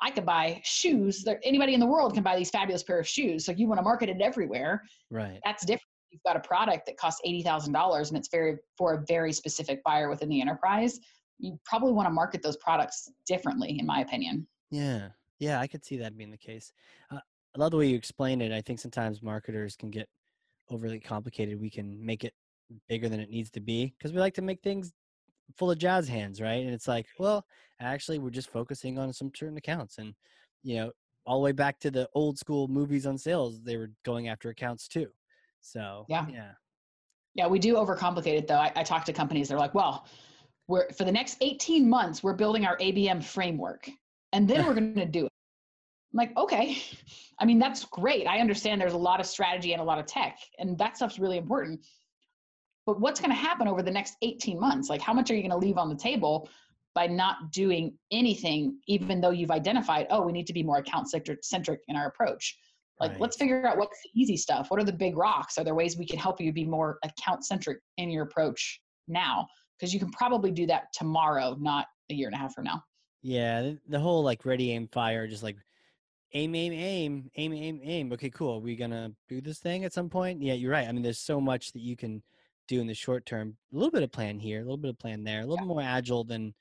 [0.00, 1.22] I could buy shoes.
[1.22, 3.44] There, anybody in the world can buy these fabulous pair of shoes.
[3.44, 4.82] So you want to market it everywhere.
[5.10, 5.38] Right.
[5.44, 5.86] That's different.
[6.10, 9.32] You've got a product that costs eighty thousand dollars and it's very for a very
[9.32, 10.98] specific buyer within the enterprise.
[11.38, 14.46] You probably want to market those products differently, in my opinion.
[14.70, 15.08] Yeah,
[15.38, 16.72] yeah, I could see that being the case.
[17.10, 17.18] Uh,
[17.54, 18.52] I love the way you explain it.
[18.52, 20.08] I think sometimes marketers can get
[20.68, 21.60] overly complicated.
[21.60, 22.34] We can make it
[22.88, 24.92] bigger than it needs to be because we like to make things
[25.56, 26.64] full of jazz hands, right?
[26.64, 27.44] And it's like, well,
[27.80, 30.14] actually, we're just focusing on some certain accounts, and
[30.62, 30.92] you know,
[31.26, 34.50] all the way back to the old school movies on sales, they were going after
[34.50, 35.08] accounts too.
[35.60, 36.50] So yeah, yeah,
[37.34, 37.46] yeah.
[37.46, 38.58] We do overcomplicate it though.
[38.58, 40.06] I, I talk to companies; they're like, well,
[40.68, 43.90] we're for the next 18 months, we're building our ABM framework,
[44.32, 45.32] and then we're going to do it.
[46.12, 46.78] I'm like, okay.
[47.40, 48.26] I mean, that's great.
[48.26, 51.18] I understand there's a lot of strategy and a lot of tech, and that stuff's
[51.18, 51.80] really important
[52.86, 54.88] but what's going to happen over the next 18 months?
[54.88, 56.48] Like how much are you going to leave on the table
[56.94, 61.08] by not doing anything even though you've identified oh we need to be more account
[61.42, 62.56] centric in our approach?
[62.98, 63.20] Like right.
[63.20, 64.70] let's figure out what's the easy stuff.
[64.70, 65.56] What are the big rocks?
[65.56, 69.46] Are there ways we can help you be more account centric in your approach now?
[69.78, 72.82] Because you can probably do that tomorrow not a year and a half from now.
[73.22, 75.56] Yeah the whole like ready aim fire just like
[76.32, 78.12] aim aim aim aim aim aim.
[78.12, 78.56] Okay cool.
[78.56, 80.42] Are we gonna do this thing at some point?
[80.42, 80.88] Yeah you're right.
[80.88, 82.22] I mean there's so much that you can
[82.70, 83.56] do in the short term.
[83.72, 85.72] A little bit of plan here, a little bit of plan there, a little yeah.
[85.72, 86.54] more agile than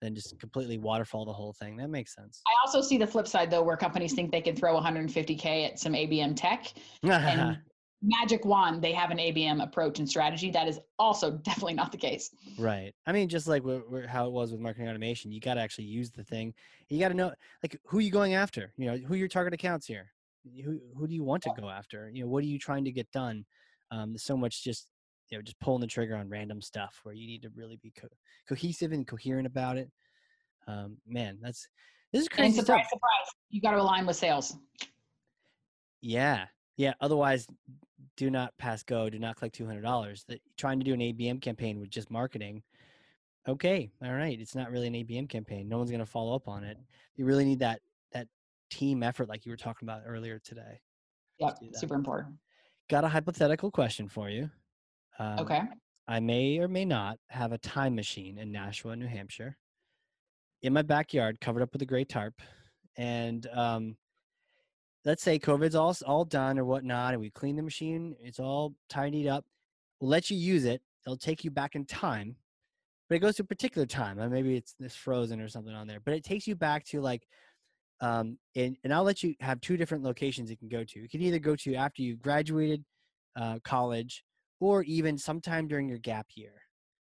[0.00, 1.76] than just completely waterfall the whole thing.
[1.76, 2.42] That makes sense.
[2.46, 5.78] I also see the flip side though, where companies think they can throw 150k at
[5.78, 6.72] some ABM tech
[7.04, 7.58] and
[8.02, 10.50] magic wand they have an ABM approach and strategy.
[10.50, 12.30] That is also definitely not the case.
[12.58, 12.92] Right.
[13.06, 13.62] I mean, just like
[14.08, 16.52] how it was with marketing automation, you got to actually use the thing.
[16.88, 17.32] You got to know
[17.62, 18.72] like who are you going after.
[18.76, 20.12] You know, who your target accounts here.
[20.64, 22.10] Who who do you want to go after?
[22.12, 23.44] You know, what are you trying to get done?
[23.92, 24.88] Um, so much just
[25.32, 27.90] you know just pulling the trigger on random stuff where you need to really be
[27.90, 28.06] co-
[28.46, 29.90] cohesive and coherent about it.
[30.68, 31.66] Um, man that's
[32.12, 32.90] this is crazy and surprise stuff.
[32.92, 34.56] surprise you got to align with sales.
[36.02, 36.44] Yeah
[36.76, 37.46] yeah otherwise
[38.16, 41.80] do not pass go do not collect $200 that trying to do an abm campaign
[41.80, 42.62] with just marketing
[43.48, 46.46] okay all right it's not really an abm campaign no one's going to follow up
[46.46, 46.76] on it.
[47.16, 47.80] You really need that
[48.12, 48.28] that
[48.70, 50.80] team effort like you were talking about earlier today
[51.38, 52.36] yeah super important.
[52.90, 54.50] Got a hypothetical question for you
[55.22, 55.62] um, okay.
[56.08, 59.56] I may or may not have a time machine in Nashua, New Hampshire,
[60.62, 62.34] in my backyard, covered up with a gray tarp,
[62.96, 63.96] and um,
[65.04, 68.74] let's say COVID's all all done or whatnot, and we clean the machine, it's all
[68.88, 69.44] tidied up.
[70.00, 70.82] We'll let you use it.
[71.06, 72.36] It'll take you back in time,
[73.08, 74.18] but it goes to a particular time.
[74.18, 77.00] Uh, maybe it's this frozen or something on there, but it takes you back to
[77.00, 77.22] like,
[78.00, 81.00] um, and and I'll let you have two different locations you can go to.
[81.00, 82.84] You can either go to after you graduated
[83.36, 84.24] uh, college
[84.62, 86.52] or even sometime during your gap year,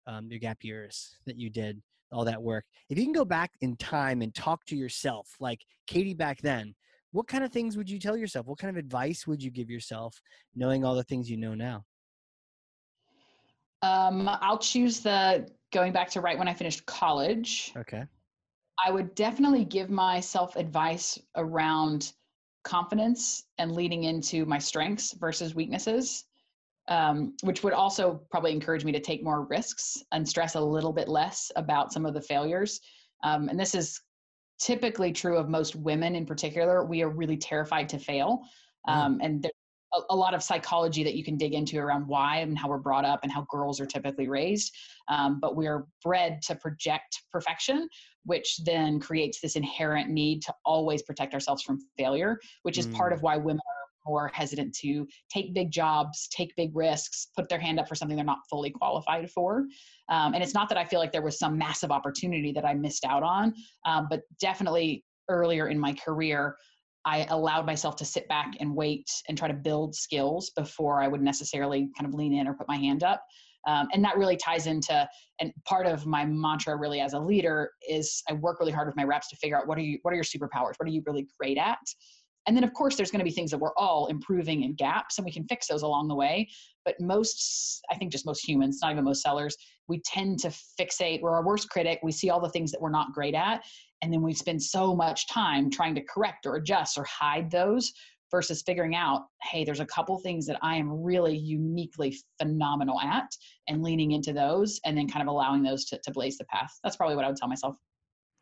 [0.07, 1.83] um, your gap years that you did
[2.13, 2.65] all that work.
[2.89, 6.73] If you can go back in time and talk to yourself, like Catie back then,
[7.11, 8.47] what kind of things would you tell yourself?
[8.47, 10.23] What kind of advice would you give yourself,
[10.55, 11.85] knowing all the things you know now?
[13.83, 17.73] Um, I'll choose the going back to right when I finished college.
[17.77, 18.05] Okay.
[18.79, 22.13] I would definitely give myself advice around
[22.63, 26.27] confidence and leading into my strengths versus weaknesses
[26.89, 30.93] um, which would also probably encourage me to take more risks and stress a little
[30.93, 32.81] bit less about some of the failures.
[33.23, 34.01] Um, and this is
[34.61, 36.85] typically true of most women in particular.
[36.85, 38.43] We are really terrified to fail.
[38.89, 38.93] Mm.
[38.93, 39.53] Um, and there's
[39.95, 42.79] a, a, lot of psychology that you can dig into around why and how we're
[42.79, 44.73] brought up and how girls are typically raised.
[45.09, 47.89] Um, but we're bred to project perfection,
[48.25, 52.95] which then creates this inherent need to always protect ourselves from failure, which is mm.
[52.95, 57.49] part of why women are more hesitant to take big jobs, take big risks, put
[57.49, 59.65] their hand up for something they're not fully qualified for.
[60.09, 62.75] Um, and it's not that I feel like there was some massive opportunity that I
[62.75, 63.55] missed out on,
[63.87, 66.57] um, but definitely earlier in my career,
[67.05, 71.09] I allowed myself to sit back and wait and try to build skills before I
[71.09, 73.23] would necessarily kind of lean in or put my hand up.
[73.67, 75.09] Um, and that really ties into
[75.41, 78.97] and part of my mantra really as a leader is I work really hard with
[78.97, 81.03] my reps to figure out what are you what are your superpowers what are you
[81.07, 81.79] really great at
[82.47, 85.19] and then, of course, there's going to be things that we're all improving in gaps,
[85.19, 86.49] and we can fix those along the way.
[86.85, 89.57] But most, I think, just most humans, not even most sellers,
[89.89, 90.49] we tend to
[90.81, 91.21] fixate.
[91.21, 92.01] We're our worst critic.
[92.03, 93.63] We see all the things that we're not great at,
[94.03, 97.93] and then we spend so much time trying to correct or adjust or hide those
[98.31, 103.31] versus figuring out, hey, there's a couple things that I am really uniquely phenomenal at,
[103.69, 106.73] and leaning into those, and then kind of allowing those to, to blaze the path.
[106.83, 107.77] That's probably what I would tell myself.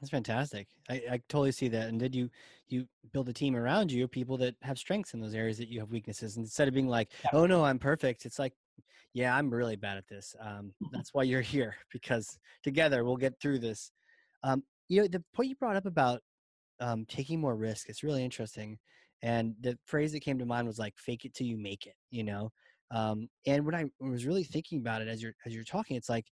[0.01, 0.67] That's fantastic.
[0.89, 1.89] I, I totally see that.
[1.89, 2.31] And did you
[2.69, 5.81] you build a team around you, people that have strengths in those areas that you
[5.81, 7.31] have weaknesses, and instead of being like, yeah.
[7.35, 8.55] "Oh no, I'm perfect," it's like,
[9.13, 13.39] "Yeah, I'm really bad at this." Um, that's why you're here because together we'll get
[13.41, 13.93] through this.
[14.43, 16.23] Um, you know, the point you brought up about
[16.81, 18.79] um, taking more risk is really interesting,
[19.23, 21.97] and the phrase that came to mind was like, "Fake it till you make it."
[22.11, 22.53] You know,
[22.91, 26.09] um, and when I was really thinking about it as you're as you're talking, it's
[26.09, 26.27] like,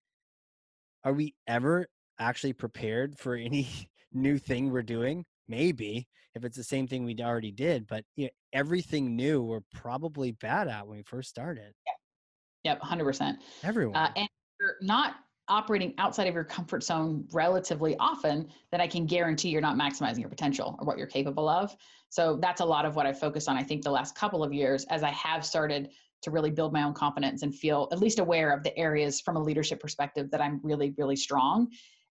[1.03, 1.87] are we ever
[2.19, 3.67] actually prepared for any
[4.13, 5.25] new thing we're doing?
[5.47, 9.61] Maybe if it's the same thing we already did but you know, everything new we're
[9.73, 11.73] probably bad at when we first started.
[11.85, 12.71] Yeah.
[12.71, 15.15] yep 100% everyone uh, and you're not
[15.47, 20.19] operating outside of your comfort zone relatively often then i can guarantee you're not maximizing
[20.19, 21.75] your potential or what you're capable of.
[22.09, 24.53] So that's a lot of what i focused on i think the last couple of
[24.53, 25.89] years as i have started
[26.21, 29.35] to really build my own confidence and feel at least aware of the areas from
[29.35, 31.67] a leadership perspective that i'm really really strong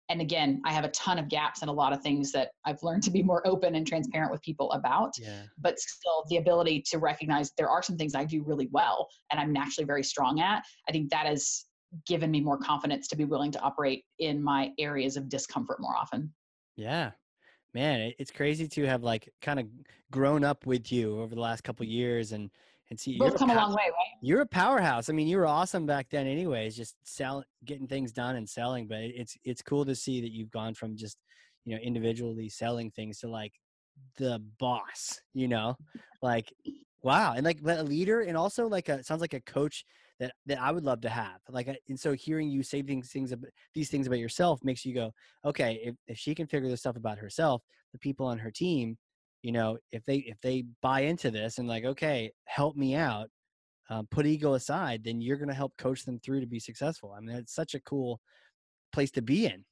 [0.09, 2.83] and again i have a ton of gaps and a lot of things that i've
[2.83, 5.43] learned to be more open and transparent with people about yeah.
[5.59, 9.41] but still the ability to recognize there are some things i do really well and
[9.41, 11.67] i'm naturally very strong at i think that has
[12.07, 15.97] given me more confidence to be willing to operate in my areas of discomfort more
[15.97, 16.33] often
[16.77, 17.11] yeah
[17.73, 19.67] man it's crazy to have like kind of
[20.11, 22.51] grown up with you over the last couple years and
[22.91, 24.19] and see, both come a, a long way, right?
[24.21, 25.09] You're a powerhouse.
[25.09, 26.77] I mean, you were awesome back then, anyways.
[26.77, 28.87] Just selling, getting things done and selling.
[28.87, 31.19] But it's it's cool to see that you've gone from just
[31.65, 33.53] you know individually selling things to like
[34.19, 35.21] the boss.
[35.33, 35.77] You know,
[36.23, 36.53] like
[37.03, 39.85] wow, and like a leader, and also like a sounds like a coach
[40.21, 41.41] that that I would love to have.
[41.49, 44.95] Like, and so hearing you say things things about these things about yourself makes you
[44.95, 45.13] go,
[45.45, 47.63] okay, if if she can figure this stuff about herself,
[47.93, 48.99] the people on her team
[49.45, 53.29] you know if they if they buy into this and like okay help me out
[53.91, 57.15] um, put ego aside then you're going to help coach them through to be successful.
[57.17, 58.19] I mean it's such a cool
[58.93, 59.63] place to be in.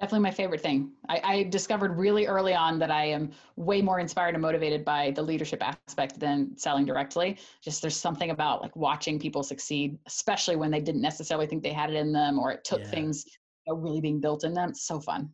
[0.00, 0.92] Definitely my favorite thing.
[1.08, 5.10] I, I, discovered really early on that i am way more inspired and motivated by
[5.12, 7.38] the leadership aspect than selling directly.
[7.64, 11.72] Just there's something about like watching people succeed especially when they didn't necessarily think they
[11.72, 12.90] had it in them or it took yeah.
[12.90, 13.24] things
[13.66, 14.68] you know, really being built in them.
[14.68, 15.30] It's so fun.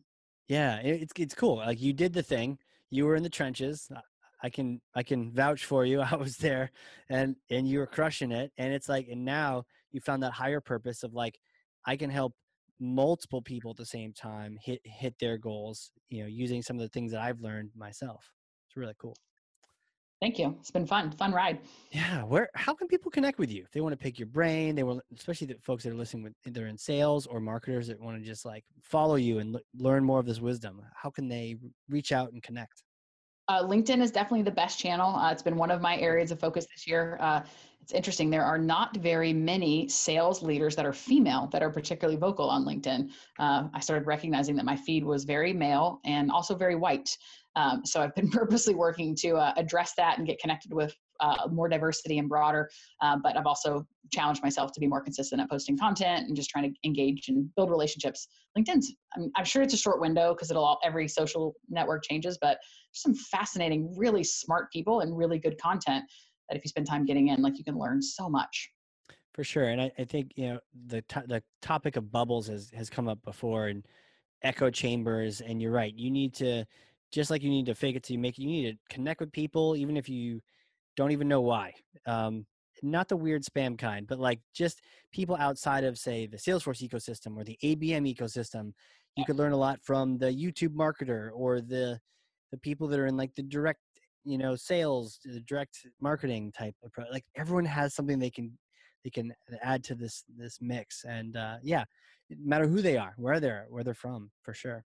[0.47, 1.57] Yeah it's, it's cool.
[1.57, 2.57] Like you did the thing
[2.93, 3.89] you were in the trenches.
[4.43, 6.01] I can I can vouch for you.
[6.11, 6.71] I was there,
[7.09, 8.51] and and you were crushing it.
[8.57, 11.39] And it's like, and now you found that higher purpose of like,
[11.85, 12.33] I can help
[12.79, 15.91] multiple people at the same time hit hit their goals.
[16.09, 18.31] You know, using some of the things that I've learned myself.
[18.67, 19.15] It's really cool.
[20.23, 20.55] Thank you.
[20.61, 21.59] It's been fun, fun ride.
[21.91, 22.23] Yeah.
[22.23, 22.47] Where?
[22.55, 24.73] How can people connect with you if they want to pick your brain?
[24.73, 27.99] They will, especially the folks that are listening with they're in sales or marketers that
[27.99, 30.81] want to just like follow you and l- learn more of this wisdom.
[30.95, 31.57] How can they
[31.89, 32.83] reach out and connect?
[33.49, 35.13] Uh, LinkedIn is definitely the best channel.
[35.13, 37.17] Uh, it's been one of my areas of focus this year.
[37.19, 37.41] Uh,
[37.83, 38.29] it's interesting.
[38.29, 42.63] There are not very many sales leaders that are female that are particularly vocal on
[42.63, 43.09] LinkedIn.
[43.39, 47.17] Uh, I started recognizing that my feed was very male and also very white.
[47.57, 51.49] Um, so I've been purposely working to uh, address that and get connected with uh,
[51.51, 52.69] more diversity and broader.
[53.01, 56.49] Uh, but I've also challenged myself to be more consistent at posting content and just
[56.49, 58.29] trying to engage and build relationships.
[58.57, 62.37] LinkedIn's, I'm, I'm sure it's a short window because it'll all, every social network changes,
[62.39, 62.59] but
[62.93, 66.05] some fascinating, really smart people and really good content
[66.49, 68.71] that if you spend time getting in, like you can learn so much.
[69.33, 72.69] For sure, and I, I think you know the to- the topic of bubbles has
[72.75, 73.85] has come up before and
[74.43, 75.93] echo chambers, and you're right.
[75.95, 76.65] You need to
[77.11, 78.41] just like you need to fake it till you make it.
[78.43, 80.41] You need to connect with people, even if you
[80.95, 81.73] don't even know why.
[82.05, 82.45] Um,
[82.81, 84.81] not the weird spam kind, but like just
[85.11, 88.73] people outside of say the Salesforce ecosystem or the ABM ecosystem.
[89.15, 91.99] You could learn a lot from the YouTube marketer or the
[92.51, 93.79] the people that are in like the direct
[94.23, 98.51] you know sales direct marketing type approach like everyone has something they can
[99.03, 101.83] they can add to this this mix and uh yeah
[102.29, 104.83] no matter who they are where they're where they're from for sure.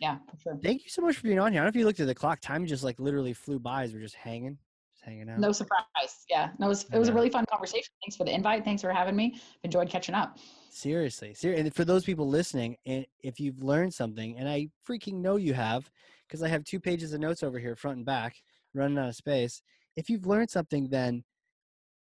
[0.00, 0.58] Yeah for sure.
[0.62, 1.60] Thank you so much for being on here.
[1.60, 3.84] I don't know if you looked at the clock time just like literally flew by
[3.84, 4.58] as we're just hanging
[4.92, 5.38] just hanging out.
[5.38, 5.84] No surprise
[6.30, 6.50] yeah.
[6.58, 7.88] No it was, it was a really fun conversation.
[8.04, 8.64] Thanks for the invite.
[8.64, 9.40] Thanks for having me.
[9.64, 10.38] Enjoyed catching up.
[10.70, 15.14] Seriously seriously and for those people listening and if you've learned something and i freaking
[15.14, 15.90] know you have
[16.28, 18.36] because i have two pages of notes over here front and back
[18.76, 19.62] running out of space.
[19.96, 21.24] If you've learned something, then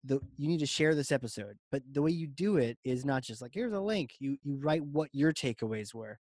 [0.03, 1.55] the, you need to share this episode.
[1.71, 4.11] But the way you do it is not just like here's a link.
[4.19, 6.19] You you write what your takeaways were,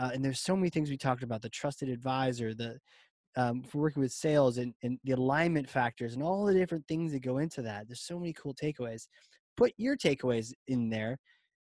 [0.00, 2.78] uh, and there's so many things we talked about: the trusted advisor, the
[3.36, 7.12] um, for working with sales, and, and the alignment factors, and all the different things
[7.12, 7.86] that go into that.
[7.86, 9.06] There's so many cool takeaways.
[9.56, 11.18] Put your takeaways in there.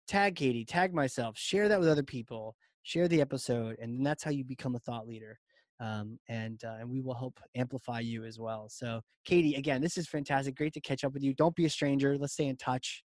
[0.07, 4.31] Tag Catie, tag myself, share that with other people, share the episode, and that's how
[4.31, 5.39] you become a thought leader
[5.81, 8.69] um, and uh, and we will help amplify you as well.
[8.69, 10.57] So, Catie, again, this is fantastic.
[10.57, 11.35] Great to catch up with you.
[11.35, 12.17] Don't be a stranger.
[12.17, 13.03] Let's stay in touch.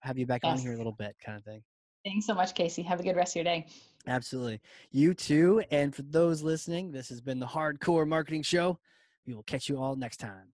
[0.00, 0.58] Have you back yes.
[0.58, 1.62] on here a little bit, kind of thing.
[2.04, 2.82] Thanks so much, Casey.
[2.82, 3.66] Have a good rest of your day.
[4.08, 4.60] Absolutely.
[4.90, 5.62] You too.
[5.70, 8.78] And for those listening, this has been the Hard Corps Marketing Show.
[9.26, 10.52] We will catch you all next time.